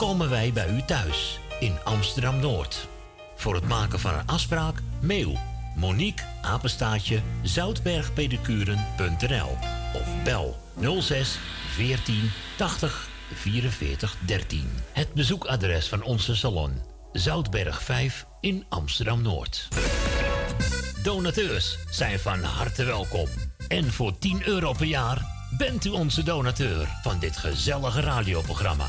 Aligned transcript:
komen 0.00 0.30
wij 0.30 0.52
bij 0.52 0.68
u 0.68 0.82
thuis 0.82 1.38
in 1.58 1.78
Amsterdam 1.84 2.40
Noord. 2.40 2.88
Voor 3.36 3.54
het 3.54 3.68
maken 3.68 4.00
van 4.00 4.14
een 4.14 4.26
afspraak, 4.26 4.82
mail 5.00 5.38
Monique 5.76 6.24
Apenstaatje 6.42 7.20
zoutbergpedicuren.nl 7.42 9.58
of 9.94 10.22
bel 10.24 10.56
06 11.00 11.38
14 11.74 12.30
80 12.56 13.08
44 13.34 14.16
13. 14.26 14.70
Het 14.92 15.12
bezoekadres 15.12 15.88
van 15.88 16.02
onze 16.02 16.36
salon 16.36 16.72
Zoutberg 17.12 17.82
5 17.82 18.26
in 18.40 18.64
Amsterdam 18.68 19.22
Noord. 19.22 19.68
Donateurs 21.02 21.78
zijn 21.90 22.18
van 22.18 22.42
harte 22.42 22.84
welkom. 22.84 23.28
En 23.68 23.92
voor 23.92 24.18
10 24.18 24.46
euro 24.46 24.72
per 24.72 24.86
jaar 24.86 25.26
bent 25.58 25.84
u 25.84 25.90
onze 25.90 26.22
donateur 26.22 26.88
van 27.02 27.18
dit 27.18 27.36
gezellige 27.36 28.00
radioprogramma. 28.00 28.88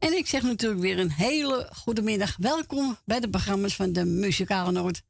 En 0.00 0.16
ik 0.16 0.26
zeg 0.26 0.42
natuurlijk 0.42 0.80
weer 0.80 0.98
een 0.98 1.10
hele 1.10 1.68
goede 1.72 2.02
middag. 2.02 2.36
Welkom 2.36 2.96
bij 3.04 3.20
de 3.20 3.30
programma's 3.30 3.76
van 3.76 3.92
de 3.92 4.04
Muzikale 4.04 4.70
Noord. 4.70 5.02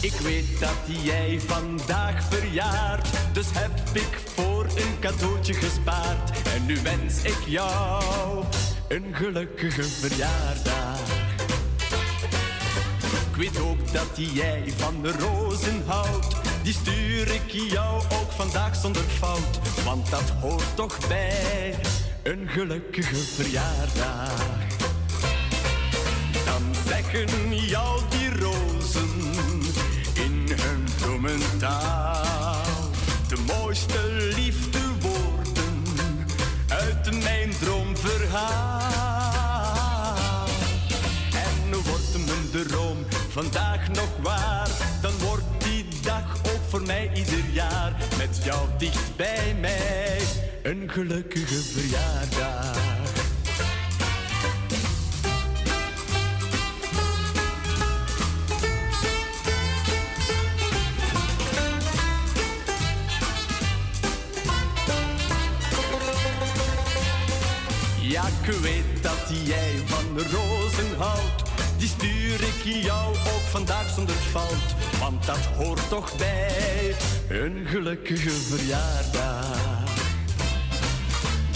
Ik 0.00 0.12
weet 0.12 0.60
dat 0.60 1.04
jij 1.04 1.40
vandaag 1.40 2.24
verjaart, 2.24 3.08
dus 3.32 3.46
heb 3.52 3.96
ik 3.96 4.20
voor 4.34 4.64
een 4.64 4.98
cadeautje 5.00 5.54
gespaard. 5.54 6.46
En 6.46 6.66
nu 6.66 6.76
wens 6.82 7.22
ik 7.22 7.38
jou 7.46 8.44
een 8.88 9.14
gelukkige 9.14 9.82
verjaardag. 9.82 11.25
Ik 13.36 13.42
weet 13.42 13.60
ook 13.60 13.92
dat 13.92 14.34
jij 14.34 14.62
van 14.76 15.02
de 15.02 15.12
rozen 15.12 15.82
houdt, 15.86 16.36
die 16.62 16.72
stuur 16.72 17.34
ik 17.34 17.50
jou 17.50 18.02
ook 18.02 18.30
vandaag 18.30 18.76
zonder 18.76 19.02
fout. 19.02 19.84
Want 19.84 20.10
dat 20.10 20.30
hoort 20.40 20.76
toch 20.76 21.08
bij 21.08 21.74
een 22.22 22.48
gelukkige 22.48 23.16
verjaardag. 23.16 24.32
Dan 26.44 26.62
zeggen 26.86 27.56
jou 27.68 28.00
vandaag 43.42 43.88
nog 43.88 44.08
waar, 44.22 44.68
dan 45.02 45.12
wordt 45.18 45.44
die 45.58 45.86
dag 46.02 46.36
ook 46.36 46.60
voor 46.68 46.82
mij 46.82 47.10
ieder 47.14 47.44
jaar 47.52 47.92
met 48.18 48.44
jou 48.44 48.68
dicht 48.78 49.16
bij 49.16 49.56
mij 49.60 50.18
een 50.62 50.90
gelukkige 50.90 51.62
verjaardag. 51.62 52.76
Ja, 68.00 68.26
ik 68.26 68.52
weet 68.52 69.02
dat 69.02 69.30
jij 69.44 69.72
van 69.86 70.18
rozen 70.18 70.96
houdt. 70.98 71.35
Stuur 72.36 72.48
ik 72.48 72.82
jou 72.84 73.08
ook 73.16 73.46
vandaag 73.50 73.90
zonder 73.94 74.14
fout. 74.14 74.74
Want 75.00 75.26
dat 75.26 75.38
hoort 75.56 75.88
toch 75.88 76.16
bij 76.16 76.94
een 77.28 77.66
gelukkige 77.66 78.30
verjaardag. 78.30 79.84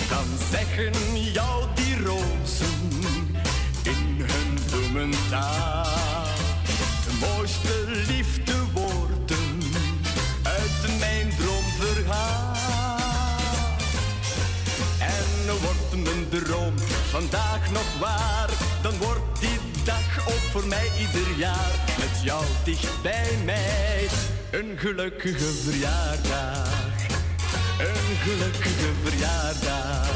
Dan 0.08 0.24
zeggen 0.50 1.22
jou 1.32 1.64
die 1.74 2.04
rozen 2.04 2.88
in 3.82 4.24
hun 4.24 4.58
bloementaal. 4.70 5.84
De 7.04 7.26
mooiste 7.26 7.84
liefdewoorden 8.06 9.60
uit 10.42 10.98
mijn 10.98 11.28
droomverhaal. 11.38 12.56
En 14.98 15.46
wordt 15.46 16.04
mijn 16.04 16.28
droom 16.28 16.74
vandaag 17.10 17.70
nog 17.70 17.98
waar, 17.98 18.48
dan 18.82 18.98
wordt 18.98 19.40
die 19.40 19.59
voor 20.50 20.66
mij 20.66 20.90
ieder 20.98 21.36
jaar 21.36 21.96
met 21.98 22.22
jou 22.22 22.44
dicht 22.64 23.02
bij 23.02 23.38
mij. 23.44 24.08
Een 24.50 24.78
gelukkige 24.78 25.44
verjaardag, 25.44 27.06
een 27.78 28.16
gelukkige 28.16 28.92
verjaardag, 29.02 30.10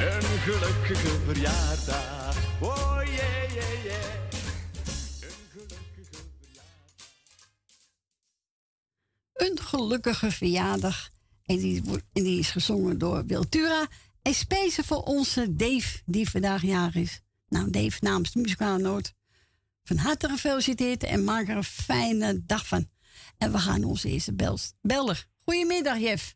een 0.00 0.22
gelukkige 0.22 1.18
verjaardag. 1.26 2.36
Oh 2.60 3.00
yeah, 3.04 3.52
yeah, 3.54 3.84
yeah. 3.84 4.18
Een 5.20 5.48
gelukkige 5.52 6.22
verjaardag. 6.40 6.66
Een 9.32 9.58
gelukkige 9.60 10.30
verjaardag. 10.30 11.08
En 11.46 11.56
die, 11.56 11.82
die 12.12 12.38
is 12.38 12.50
gezongen 12.50 12.98
door 12.98 13.26
Wiltura. 13.26 13.86
En 14.22 14.34
speciaal 14.34 14.84
voor 14.84 15.02
onze 15.02 15.56
Dave, 15.56 15.98
die 16.04 16.30
vandaag 16.30 16.62
jarig 16.62 16.94
is. 16.94 17.20
Nou, 17.48 17.70
Dave, 17.70 17.96
namens 18.00 18.32
de 18.32 18.40
muzikale 18.40 18.78
noot. 18.82 19.18
Van 19.84 19.96
harte 19.96 20.28
gefeliciteerd 20.28 21.04
en 21.04 21.24
maak 21.24 21.48
er 21.48 21.56
een 21.56 21.64
fijne 21.64 22.42
dag 22.46 22.66
van. 22.66 22.88
En 23.38 23.52
we 23.52 23.58
gaan 23.58 23.84
onze 23.84 24.08
eerste 24.08 24.34
bels, 24.34 24.72
beller. 24.82 25.24
Goedemiddag, 25.44 25.98
Jeff. 25.98 26.34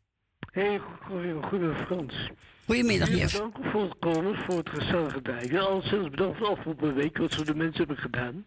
Hey, 0.52 0.81
goede 1.49 1.75
Frans. 1.87 2.31
Goedemiddag, 2.67 3.08
Jeff. 3.08 3.32
bedanken 3.32 3.70
voor 3.70 3.82
het 3.82 3.99
komen, 3.99 4.37
voor 4.44 4.58
het 4.58 4.69
gezellige 4.69 5.23
dijken. 5.23 5.69
Al 5.69 5.82
zelfs 5.82 6.11
bedankt 6.11 6.38
voor 6.38 6.46
de 6.46 6.52
afgelopen 6.52 6.94
week 6.94 7.19
wat 7.19 7.32
ze 7.32 7.44
de 7.44 7.55
mensen 7.55 7.79
hebben 7.79 7.96
gedaan. 7.96 8.44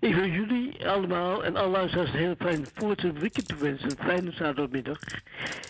Ik 0.00 0.14
wil 0.14 0.26
jullie 0.28 0.88
allemaal 0.88 1.44
en 1.44 1.56
alle 1.56 1.70
luisteraars 1.70 2.10
een 2.10 2.18
hele 2.18 2.36
fijne 2.38 2.64
voort 2.74 3.02
weekend 3.02 3.48
toewensen. 3.48 3.90
Een 3.90 4.04
fijne 4.04 4.32
zaterdagmiddag. 4.32 4.98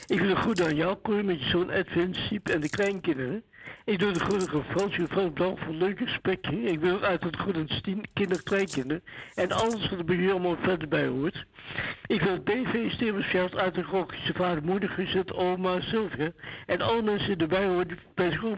Ik 0.07 0.21
wil 0.21 0.31
een 0.31 0.43
goed 0.43 0.63
aan 0.63 0.77
jou, 0.77 0.97
Cor, 1.03 1.25
met 1.25 1.43
je 1.43 1.49
zoon 1.49 1.71
Edwin, 1.71 2.15
Siep 2.15 2.49
en 2.49 2.61
de 2.61 2.71
kleinkinderen. 2.71 3.43
Ik 3.85 3.99
doe 3.99 4.13
de 4.13 4.21
groeten 4.21 4.53
aan 4.53 4.65
Frans, 4.65 4.97
je 4.97 5.07
Frans 5.07 5.33
bedankt 5.33 5.61
voor 5.61 5.73
een 5.73 5.79
leuk 5.79 5.99
gesprekje. 5.99 6.63
Ik 6.63 6.81
wil 6.81 6.95
ook 6.95 7.03
uit 7.03 7.25
het 7.25 7.41
goed 7.41 7.57
aan 7.57 7.69
Stien, 7.69 8.05
kinderen, 8.13 8.43
kleinkinderen. 8.43 9.03
En 9.35 9.53
alles 9.53 9.89
wat 9.89 9.99
er 9.99 10.05
bij 10.05 10.17
jullie 10.17 10.31
allemaal 10.31 10.57
verder 10.61 10.89
bij 10.89 11.07
hoort. 11.07 11.45
Ik 12.07 12.21
wil 12.21 12.45
DV 12.45 12.91
Stevensveld 12.91 13.57
uit 13.57 13.75
de 13.75 13.85
zijn 14.23 14.35
vader, 14.35 14.63
moeder, 14.63 14.89
gezet, 14.89 15.33
oma, 15.33 15.81
Sylvia. 15.81 16.31
En 16.67 16.81
alle 16.81 17.03
mensen 17.03 17.37
erbij 17.37 17.67
horen, 17.67 17.99
bij 18.15 18.31
school 18.31 18.57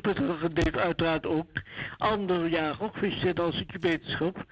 Dave 0.52 0.80
uiteraard 0.80 1.26
ook. 1.26 1.50
Andere 1.98 2.48
jaren 2.48 2.80
ook 2.80 2.92
gefeliciteerd 2.92 3.40
als 3.40 3.60
ik 3.60 3.72
je 3.72 3.78
beterschap. 3.78 4.44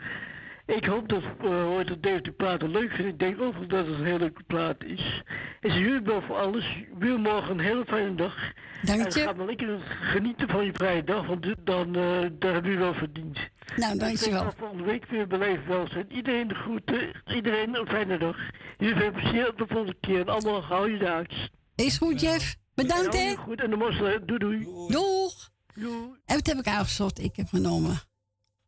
Ik 0.76 0.84
hoop 0.84 1.08
dat 1.08 1.22
uh, 1.44 1.86
dat 1.86 2.02
Dave 2.02 2.20
die 2.22 2.32
plaat 2.32 2.62
leuk 2.62 2.90
vindt. 2.90 3.12
Ik 3.12 3.18
denk 3.18 3.40
ook 3.40 3.70
dat 3.70 3.86
het 3.86 3.98
een 3.98 4.04
hele 4.04 4.18
leuke 4.18 4.42
plaat 4.46 4.84
is. 4.84 5.22
En 5.60 5.70
ze 5.72 5.78
jullie 5.78 6.00
wel 6.00 6.22
voor 6.22 6.36
alles. 6.36 6.76
Wil 6.98 7.18
morgen 7.18 7.50
een 7.50 7.64
hele 7.64 7.84
fijne 7.84 8.14
dag. 8.14 8.34
Dank 8.82 9.00
En 9.00 9.20
je. 9.20 9.26
ga 9.26 9.32
maar 9.32 9.46
lekker 9.46 9.78
genieten 10.00 10.48
van 10.48 10.64
je 10.64 10.72
vrije 10.72 11.04
dag, 11.04 11.26
want 11.26 11.54
dan, 11.64 11.86
eh 11.96 12.02
daar 12.38 12.52
hebben 12.52 12.70
jullie 12.70 12.78
wel 12.78 12.94
verdiend. 12.94 13.38
Nou, 13.76 13.98
dankjewel. 13.98 14.46
Ik 14.46 14.52
volgende 14.56 14.84
week 14.84 15.04
weer 15.06 15.26
beleven 15.26 15.68
welzijn. 15.68 16.12
Iedereen 16.12 16.48
de 16.48 16.54
groeten. 16.54 17.22
Iedereen 17.34 17.74
een 17.76 17.86
fijne 17.86 18.18
dag. 18.18 18.36
Jullie 18.78 18.96
veel 18.96 19.10
plezier 19.10 19.48
op 19.48 19.58
de 19.58 19.66
volgende 19.68 19.96
keer. 20.00 20.20
En 20.20 20.28
allemaal 20.28 20.62
hou 20.62 20.92
je 20.92 20.98
daags. 20.98 21.50
Is 21.74 21.98
goed, 21.98 22.20
Jeff. 22.20 22.56
Bedankt, 22.74 23.14
hè. 23.14 23.28
je 23.28 23.36
Goed, 23.36 23.60
en 23.60 23.70
de 23.70 23.76
mosselen. 23.76 24.26
Doei 24.26 24.38
doei. 24.38 24.64
Doeg. 24.88 25.50
Doei. 25.74 26.10
En 26.24 26.36
wat 26.36 26.46
heb 26.46 26.58
ik 26.58 26.66
uitgezocht? 26.66 27.18
Ik 27.18 27.36
heb 27.36 27.46
genomen 27.48 28.09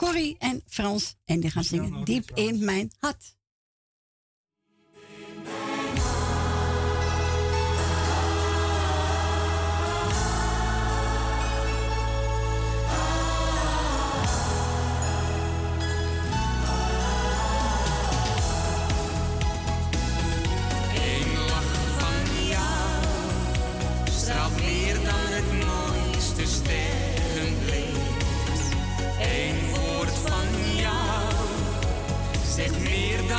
Corrie 0.02 0.37
en 0.38 0.62
Frans. 0.66 1.16
En 1.25 1.40
die 1.40 1.50
gaan 1.50 1.64
zingen 1.64 2.04
Diep 2.04 2.31
in 2.34 2.64
mijn 2.64 2.93
hart. 2.99 3.37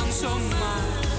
Dan 0.04 0.12
zomaar 0.12 1.13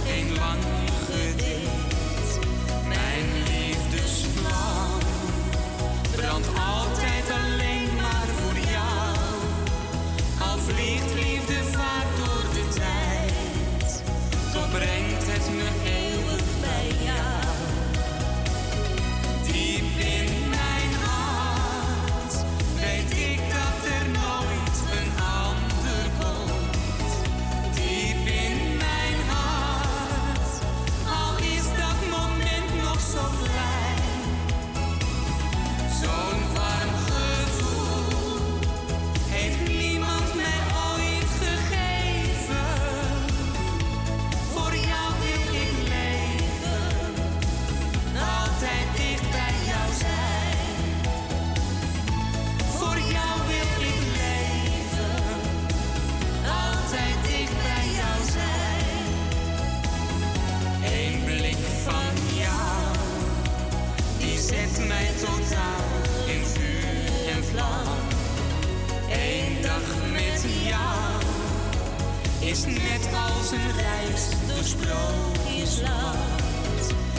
sprookjesland. 74.66 76.34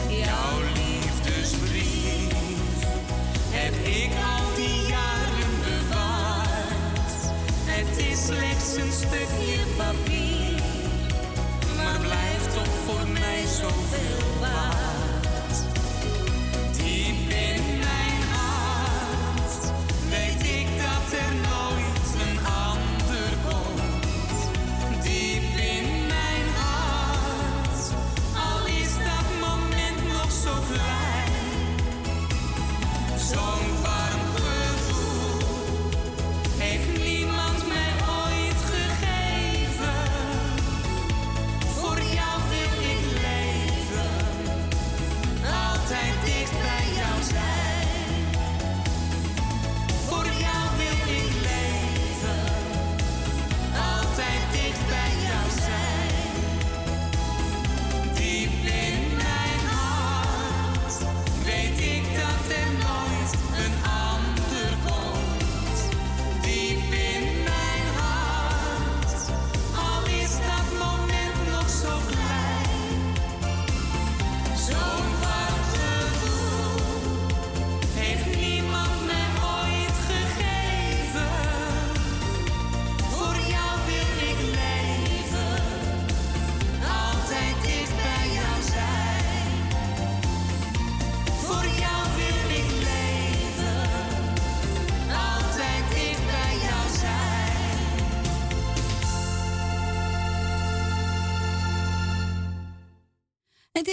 Jouw 0.09 0.59
liefdesbrief 0.73 2.33
heb 3.49 3.73
ik 3.85 4.11
al 4.35 4.55
die 4.55 4.81
jaren 4.87 5.53
bewaard. 5.63 7.11
Het 7.65 7.97
is 7.97 8.25
slechts 8.25 8.75
een 8.75 8.91
stukje 8.91 9.59
papier, 9.77 10.61
maar 11.75 11.99
blijft 11.99 12.53
toch 12.53 12.75
voor 12.85 13.07
mij 13.07 13.43
zoveel 13.61 14.26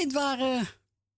dit 0.05 0.13
waren 0.13 0.67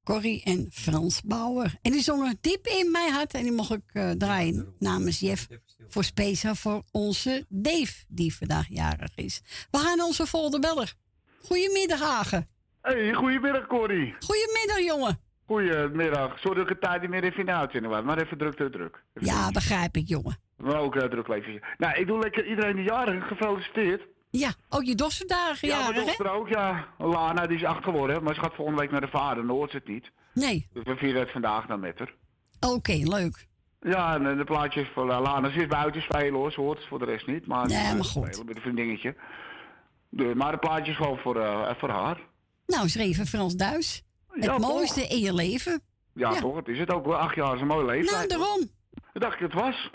Corrie 0.05 0.43
en 0.45 0.67
Frans 0.71 1.23
Bauer. 1.23 1.75
En 1.83 1.93
die 1.93 2.01
zongen 2.01 2.39
diep 2.41 2.67
in 2.67 2.91
mijn 2.91 3.13
hart. 3.13 3.35
En 3.35 3.43
die 3.43 3.53
mocht 3.53 3.71
ik 3.71 3.83
eh, 3.93 4.11
draaien 4.11 4.75
namens 4.79 5.21
Jeff 5.21 5.47
voor 5.89 6.05
Spesa 6.05 6.55
voor 6.55 6.83
onze 6.93 7.45
Dave, 7.49 8.05
die 8.09 8.37
vandaag 8.37 8.67
jarig 8.69 9.17
is. 9.17 9.43
We 9.71 9.79
gaan 9.79 9.97
naar 9.97 10.07
onze 10.07 10.27
volgende 10.27 10.59
beller. 10.59 10.95
Goedemiddag, 11.43 12.01
Hagen. 12.01 12.49
Hey, 12.83 13.13
goedemiddag 13.13 13.67
Corrie. 13.67 14.15
Goedemiddag, 14.19 14.81
jongen. 14.81 15.21
Goedemiddag. 15.47 16.39
Sorry 16.39 16.57
dat 16.57 16.65
ik 16.65 16.69
het 16.69 16.81
tijd 16.81 17.01
niet 17.01 17.11
meer 17.11 17.25
even 17.25 17.41
in 17.41 17.47
de 17.47 17.53
uitzending 17.53 17.93
was, 17.93 18.05
maar 18.05 18.19
even 18.23 18.39
druk, 18.39 18.57
druk, 18.57 18.73
druk. 18.73 19.03
Ja, 19.15 19.51
begrijp 19.51 19.97
ik, 19.97 20.09
jongen. 20.09 20.39
Maar 20.57 20.81
ook 20.81 20.95
uh, 20.95 21.03
druk 21.03 21.29
leven. 21.29 21.61
Nou, 21.79 22.01
ik 22.01 22.07
doe 22.07 22.19
lekker 22.19 22.47
iedereen 22.47 22.77
die 22.77 22.85
jarig 22.85 23.27
gefeliciteerd. 23.27 24.03
Ja, 24.39 24.53
ook 24.69 24.83
je 24.85 24.95
dochter 24.95 25.27
dagen 25.27 25.69
Ja, 25.69 25.91
mijn 25.91 26.05
dochter 26.07 26.31
ook, 26.31 26.49
ja. 26.49 26.87
Lana, 26.99 27.47
die 27.47 27.57
is 27.57 27.65
acht 27.65 27.85
geworden, 27.85 28.23
maar 28.23 28.35
ze 28.35 28.41
gaat 28.41 28.55
volgende 28.55 28.81
week 28.81 28.91
naar 28.91 29.01
de 29.01 29.09
vader, 29.09 29.47
dan 29.47 29.57
hoort 29.57 29.71
ze 29.71 29.77
het 29.77 29.89
niet. 29.89 30.11
Nee. 30.35 30.69
Dus 30.73 30.83
we 30.85 30.97
vieren 30.97 31.21
het 31.21 31.31
vandaag 31.31 31.67
dan 31.67 31.81
met 31.81 31.99
haar. 31.99 32.15
Oké, 32.73 32.93
leuk. 32.93 33.47
Ja, 33.81 34.15
en 34.15 34.31
eh, 34.31 34.37
de 34.37 34.45
plaatjes 34.45 34.89
voor 34.95 35.09
uh, 35.11 35.21
Lana. 35.21 35.51
Ze 35.51 35.61
is 35.61 35.67
buiten 35.67 36.03
spelen 36.03 36.33
hoor, 36.35 36.53
ze 36.53 36.61
hoort 36.61 36.79
het 36.79 36.87
voor 36.87 36.99
de 36.99 37.05
rest 37.05 37.27
niet. 37.27 37.47
Maar, 37.47 37.67
Nee, 37.67 37.77
eh, 37.77 37.93
maar 37.95 38.05
goed. 38.05 38.27
spelen 38.27 38.47
met 38.47 38.57
een 38.57 38.63
vriendinnetje. 38.63 39.17
De, 40.09 40.33
maar 40.37 40.53
de 40.53 40.59
plaatjes 40.59 40.97
gewoon 40.97 41.19
voor, 41.19 41.41
eh, 41.41 41.71
voor 41.79 41.89
haar. 41.91 42.21
Nou, 42.67 42.89
schreef 42.89 43.29
Frans 43.29 43.55
Duis. 43.55 44.03
Het 44.29 44.43
toch? 44.45 44.59
mooiste 44.59 45.03
in 45.07 45.19
je 45.19 45.35
leven. 45.35 45.81
Ja, 46.15 46.31
Ja. 46.31 46.41
toch, 46.41 46.57
het 46.57 46.69
is 46.69 46.79
het 46.79 46.93
ook 46.93 47.07
wel. 47.07 47.17
Acht 47.17 47.35
jaar 47.35 47.55
is 47.55 47.61
een 47.61 47.67
mooie 47.67 47.85
leeftijd. 47.85 48.29
Nou, 48.29 48.41
daarom. 48.41 48.71
Dat 49.13 49.23
dacht 49.23 49.35
ik 49.35 49.41
het 49.41 49.53
was. 49.55 49.91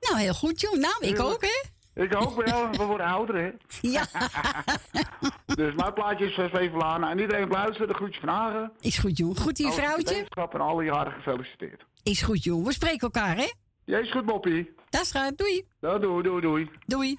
Nou, 0.00 0.18
heel 0.18 0.34
goed, 0.34 0.60
joh. 0.60 0.72
Nou, 0.74 0.94
ik 1.00 1.16
Ja. 1.16 1.22
ook, 1.22 1.40
hè? 1.42 1.68
Ik 1.94 2.16
ook, 2.16 2.36
maar 2.36 2.46
ja, 2.46 2.70
we 2.70 2.84
worden 2.84 3.06
ouder, 3.06 3.34
hè. 3.36 3.50
Ja. 3.90 4.04
Dus 5.54 5.74
mijn 5.74 5.92
plaatje 5.92 6.26
is 6.26 6.36
uh, 6.38 6.48
Steven 6.48 6.78
Lana. 6.78 7.10
En 7.10 7.18
iedereen 7.18 7.48
luisteren, 7.48 7.88
de 7.88 7.94
groetjes 7.94 8.20
van 8.20 8.28
Hagen. 8.28 8.72
Is 8.80 8.98
goed, 8.98 9.16
joh. 9.18 9.36
Goed, 9.36 9.56
die 9.56 9.66
Alle 9.66 9.74
vrouwtje. 9.74 10.26
en 10.52 10.60
alle 10.60 10.84
jaren 10.84 11.12
gefeliciteerd. 11.12 11.84
Is 12.02 12.22
goed, 12.22 12.44
joh. 12.44 12.64
We 12.64 12.72
spreken 12.72 13.00
elkaar, 13.00 13.36
hè? 13.36 13.50
Jezus 13.84 14.10
goed, 14.10 14.26
Moppie. 14.26 14.74
Dat 14.90 15.00
is 15.00 15.10
goed. 15.10 15.38
Doei. 15.38 15.66
Ja, 15.80 15.98
doei, 15.98 16.22
doei, 16.22 16.40
doei. 16.40 16.70
Doei. 16.86 17.18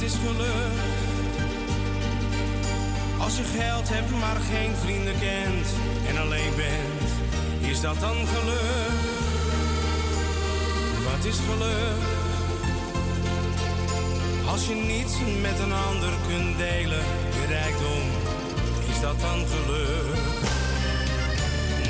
Wat 0.00 0.08
is 0.08 0.18
geluk? 0.26 0.78
Als 3.18 3.36
je 3.36 3.42
geld 3.42 3.88
hebt, 3.88 4.10
maar 4.10 4.36
geen 4.52 4.74
vrienden 4.76 5.18
kent 5.18 5.66
en 6.08 6.16
alleen 6.18 6.54
bent, 6.56 7.10
is 7.70 7.80
dat 7.80 8.00
dan 8.00 8.16
geluk? 8.34 9.00
Wat 11.04 11.24
is 11.24 11.38
geluk? 11.48 12.02
Als 14.50 14.66
je 14.66 14.74
niets 14.74 15.14
met 15.40 15.58
een 15.58 15.72
ander 15.72 16.12
kunt 16.28 16.58
delen, 16.58 17.04
rijkdom, 17.48 18.04
is 18.92 19.00
dat 19.00 19.20
dan 19.20 19.46
geluk? 19.54 20.16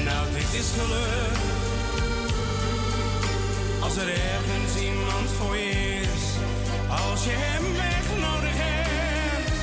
Nou, 0.04 0.26
dit 0.32 0.60
is 0.60 0.68
geluk. 0.78 1.38
Als 3.80 3.96
er 3.96 4.08
ergens 4.08 4.74
iemand 4.82 5.28
voor 5.38 5.56
je 5.56 5.99
als 6.90 7.24
je 7.24 7.30
hem 7.32 7.64
echt 7.96 8.12
nodig 8.26 8.56
hebt. 8.66 9.58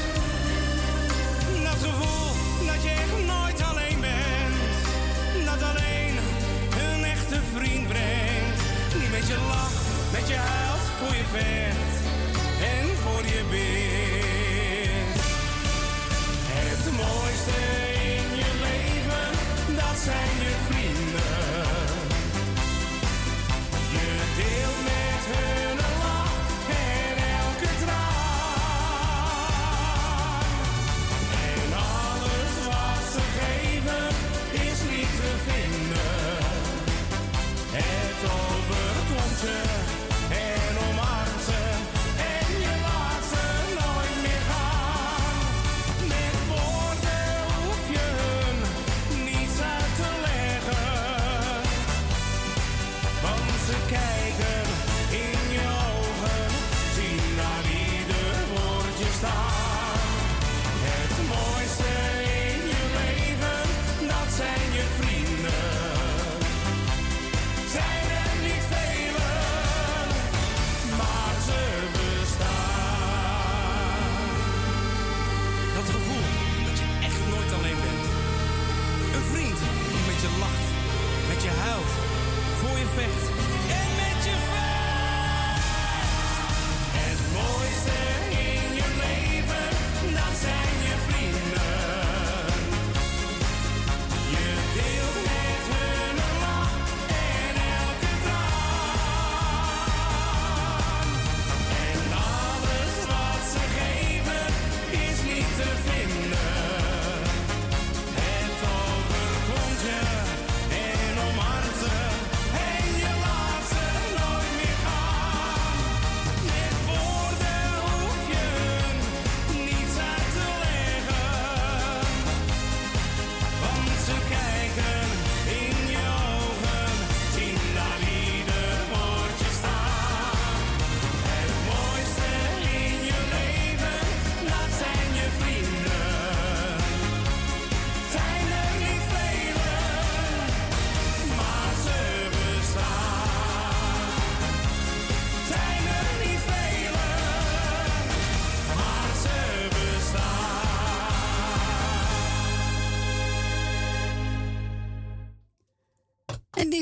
Dat 1.63 1.79
gevoel 1.87 2.31
dat 2.65 2.83
je 2.83 2.89
echt 2.89 3.25
nooit 3.25 3.61
alleen 3.69 3.99
bent. 3.99 4.55
Dat 5.45 5.61
alleen 5.69 6.15
een 6.83 7.03
echte 7.03 7.39
vriend 7.55 7.87
brengt. 7.87 8.61
Die 8.99 9.09
met 9.09 9.27
je 9.27 9.37
lacht, 9.47 9.85
met 10.11 10.27
je 10.27 10.35
huilt, 10.35 10.85
voor 10.99 11.15
je 11.15 11.25
vecht 11.31 11.95
en 12.73 12.87
voor 13.03 13.23
je 13.25 13.43
bidt. 13.49 14.06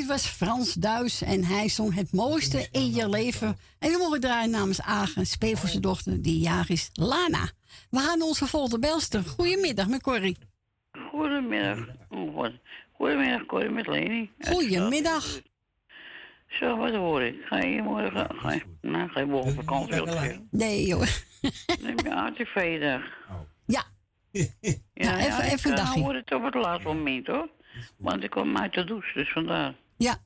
Dit 0.05 0.13
was 0.13 0.25
Frans 0.27 0.73
Duis 0.73 1.21
en 1.21 1.43
hij 1.43 1.67
zong 1.69 1.93
het 1.95 2.11
mooiste 2.13 2.67
in 2.71 2.91
je 2.93 3.09
leven. 3.09 3.47
En 3.79 3.89
die 3.89 3.97
mogen 3.97 4.19
draaien 4.19 4.49
namens 4.49 4.81
Agen, 4.81 5.25
speel 5.25 5.55
voor 5.55 5.69
zijn 5.69 5.81
dochter, 5.81 6.21
die 6.21 6.39
jaar 6.39 6.65
is 6.69 6.89
Lana. 6.93 7.49
We 7.89 7.99
gaan 7.99 8.21
onze 8.21 8.47
volgende 8.47 8.79
belster. 8.79 9.23
Goedemiddag, 9.23 9.87
met 9.87 10.01
Corrie. 10.01 10.37
Goedemiddag. 11.11 11.77
Oh. 12.09 12.45
Goedemiddag, 12.91 13.45
Corrie 13.45 13.69
met 13.69 13.87
Leni. 13.87 14.31
Goedemiddag. 14.39 15.41
Zo, 16.47 16.77
wat 16.77 16.93
hoor 16.93 17.23
ik? 17.23 17.35
Ga 17.45 17.57
je 17.57 17.81
morgen... 17.81 18.27
Ga 18.35 18.53
je, 18.53 18.61
nou, 18.81 19.09
ga 19.09 19.19
je 19.19 19.25
morgen 19.25 19.49
op 19.49 19.55
vakantie? 19.65 20.47
Nee, 20.51 20.85
joh. 20.85 21.01
Neem 21.81 21.95
je 22.03 22.15
ATV-dag. 22.15 23.01
Ja, 23.65 23.83
Ja, 24.31 24.47
even- 24.57 24.77
ja, 24.93 25.41
even 25.41 25.71
een 25.71 25.77
ik, 25.77 25.83
dagje. 25.83 26.01
hoor 26.01 26.15
het 26.15 26.33
op 26.33 26.43
het 26.43 26.53
laatste 26.53 26.87
moment 26.87 27.27
hoor. 27.27 27.49
Want 27.97 28.23
ik 28.23 28.29
kwam 28.29 28.57
uit 28.57 28.73
de 28.73 28.83
douche, 28.83 29.13
dus 29.13 29.31
vandaar. 29.31 29.73
Ja. 29.97 30.17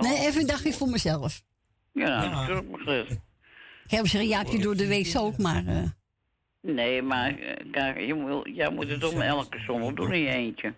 Nee, 0.00 0.18
even 0.26 0.40
een 0.40 0.46
dagje 0.46 0.72
voor 0.72 0.88
mezelf. 0.88 1.42
Ja, 1.92 2.28
natuurlijk 2.30 2.68
mag 2.70 2.84
dat. 2.84 3.06
Ik 3.84 3.90
heb 3.94 4.06
ze 4.06 4.18
een 4.18 4.26
jaartje 4.26 4.58
door 4.58 4.76
de 4.76 4.86
week 4.86 5.12
ook, 5.16 5.38
maar... 5.38 5.66
eh, 5.66 5.82
Nee, 6.60 7.02
maar 7.02 7.38
eh, 7.38 7.70
kijk, 7.72 8.00
je 8.00 8.14
moet, 8.14 8.48
jij 8.54 8.70
moet 8.70 8.88
het 8.88 9.04
om 9.04 9.20
elke 9.20 9.58
zondag 9.58 9.92
doen 9.92 10.12
in 10.12 10.20
je 10.20 10.28
eentje. 10.28 10.74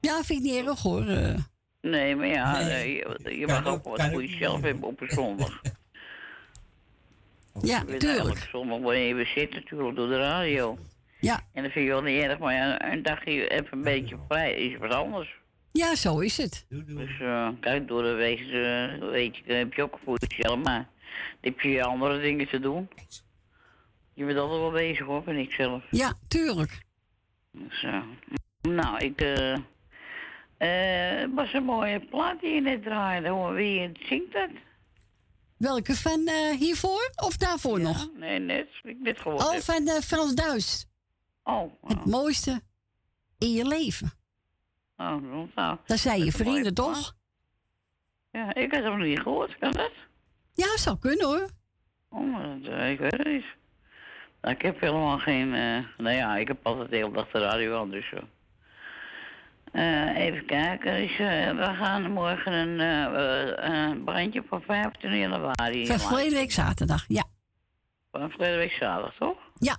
ja, 0.00 0.22
vind 0.22 0.44
ik 0.44 0.52
niet 0.52 0.66
erg 0.66 0.82
hoor. 0.82 1.06
eh. 1.08 1.34
Nee, 1.80 2.16
maar 2.16 2.26
ja, 2.26 2.58
Nee. 2.58 2.94
je, 2.96 3.36
je 3.38 3.46
mag 3.46 3.66
ook- 3.66 3.84
wat 3.84 4.02
voor 4.02 4.24
jezelf 4.24 4.60
hebben 4.60 4.88
op 4.88 5.00
een 5.00 5.10
zondag. 5.10 5.60
ja, 7.62 7.82
Je 7.88 7.96
tuurlijk. 7.96 8.26
elke 8.28 8.48
zondag 8.50 8.78
wanneer 8.80 9.06
je 9.06 9.14
weer 9.14 9.26
zit 9.34 9.52
natuurlijk 9.54 9.96
door 9.96 10.08
de 10.08 10.18
radio. 10.18 10.78
Ja. 11.20 11.40
En 11.52 11.62
dat 11.62 11.72
vind 11.72 11.84
je 11.86 11.90
wel 11.90 12.02
niet 12.02 12.22
erg, 12.22 12.38
maar 12.38 12.54
ja, 12.54 12.92
een 12.92 13.02
dagje 13.02 13.48
even 13.48 13.68
een 13.72 13.82
beetje 13.82 14.16
vrij 14.28 14.54
is 14.54 14.78
wat 14.78 14.94
anders. 14.94 15.38
Ja, 15.72 15.94
zo 15.94 16.18
is 16.18 16.36
het. 16.36 16.66
Dus 16.68 17.20
eh, 17.20 17.48
kijk, 17.60 17.88
door 17.88 18.02
de 18.02 18.12
week 18.12 18.38
eh, 18.40 19.08
weet 19.10 19.36
je, 19.36 19.52
heb 19.52 19.72
je 19.72 19.82
ook 19.82 19.98
voor 20.04 20.18
jezelf, 20.26 20.62
maar 20.62 20.88
dan 21.40 21.52
heb 21.52 21.60
je 21.60 21.84
andere 21.84 22.20
dingen 22.20 22.48
te 22.48 22.60
doen. 22.60 22.88
Je 24.14 24.24
bent 24.24 24.38
altijd 24.38 24.60
wel 24.60 24.70
bezig 24.70 25.06
hoor, 25.06 25.22
vind 25.22 25.38
ik 25.48 25.52
zelf. 25.52 25.82
Ja, 25.90 26.14
tuurlijk. 26.28 26.82
Dus, 27.52 27.82
eh, 27.82 28.02
nou, 28.60 28.98
ik. 28.98 29.20
eh 29.20 29.56
eh, 30.58 31.20
het 31.20 31.34
was 31.34 31.52
een 31.52 31.64
mooie 31.64 32.00
plaat 32.06 32.40
die 32.40 32.54
je 32.54 32.60
net 32.60 32.82
draaide. 32.82 33.28
hoor. 33.28 33.54
Wie 33.54 33.92
zingt 34.00 34.32
dat? 34.32 34.48
Welke 35.56 35.94
van 35.94 36.28
hiervoor 36.58 37.10
of 37.16 37.36
daarvoor 37.36 37.80
nog? 37.80 38.08
Nee, 38.14 38.38
net. 38.38 38.68
Ik 38.82 38.98
net 38.98 39.18
gehoord. 39.18 39.42
Oh, 39.42 39.52
heb. 39.52 39.62
van 39.62 39.86
eh, 39.88 39.94
Frans 40.00 40.34
Duis. 40.34 40.86
Oh, 41.44 41.72
Het 41.86 42.04
mooiste 42.04 42.60
in 43.38 43.52
je 43.52 43.64
leven. 43.66 44.12
Oh, 45.00 45.48
nou. 45.54 45.76
Dat 45.86 45.98
zei 45.98 46.24
je 46.24 46.32
vrienden 46.32 46.74
toch? 46.74 47.14
Ja, 48.30 48.54
ik 48.54 48.72
had 48.72 48.82
hem 48.82 49.02
niet 49.02 49.20
gehoord. 49.20 49.58
Kan 49.58 49.72
dat? 49.72 49.92
Ja, 50.54 50.76
zou 50.76 50.98
kunnen 50.98 51.26
hoor. 51.26 51.48
Oh, 52.08 52.42
dat, 52.42 52.72
eh, 52.72 52.90
ik 52.90 52.98
weet 52.98 53.12
het 53.12 53.26
niet. 53.26 53.44
Nou, 54.40 54.54
ik 54.54 54.62
heb 54.62 54.80
helemaal 54.80 55.18
geen... 55.18 55.54
eh 55.54 55.78
nou 55.98 56.16
ja, 56.16 56.36
ik 56.36 56.48
heb 56.48 56.66
altijd 56.66 56.90
de 56.90 56.96
hele 56.96 57.12
dag 57.12 57.30
de 57.30 57.38
radio 57.38 57.80
aan, 57.80 57.90
dus 57.90 58.08
zo. 58.08 58.18
Eh, 59.72 60.16
even 60.16 60.46
kijken. 60.46 60.96
Dus, 60.96 61.16
we 61.56 61.74
gaan 61.78 62.12
morgen 62.12 62.52
een, 62.52 64.04
bandje 64.04 64.42
van 64.48 64.62
15 64.62 65.18
januari. 65.18 65.86
Van 65.86 65.98
verleden 65.98 66.38
week 66.38 66.52
zaterdag, 66.52 67.04
ja. 67.08 67.24
Van 68.10 68.30
verleden 68.30 68.58
week 68.58 68.72
zaterdag, 68.72 69.14
toch? 69.14 69.38
Ja. 69.54 69.76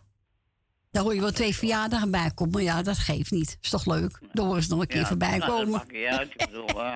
Daar 0.91 1.03
hoor 1.03 1.13
je 1.15 1.21
wel 1.21 1.31
twee 1.31 1.55
verjaardagen 1.55 2.12
bij 2.12 2.31
komen. 2.36 2.53
Maar 2.53 2.62
ja, 2.63 2.81
dat 2.81 2.98
geeft 2.98 3.31
niet. 3.31 3.57
Is 3.62 3.69
toch 3.69 3.86
leuk? 3.86 4.19
Dan 4.33 4.45
horen 4.45 4.63
ze 4.63 4.69
nog 4.69 4.79
een 4.81 4.88
keer 4.88 5.05
voorbij 5.05 5.29
nou, 5.38 5.39
dat 5.39 5.50
komen. 5.50 5.69
maakt 5.71 5.91
niet 5.91 6.05
uit. 6.05 6.29
Ik 6.31 6.38
bedoel, 6.50 6.67
eh, 6.83 6.95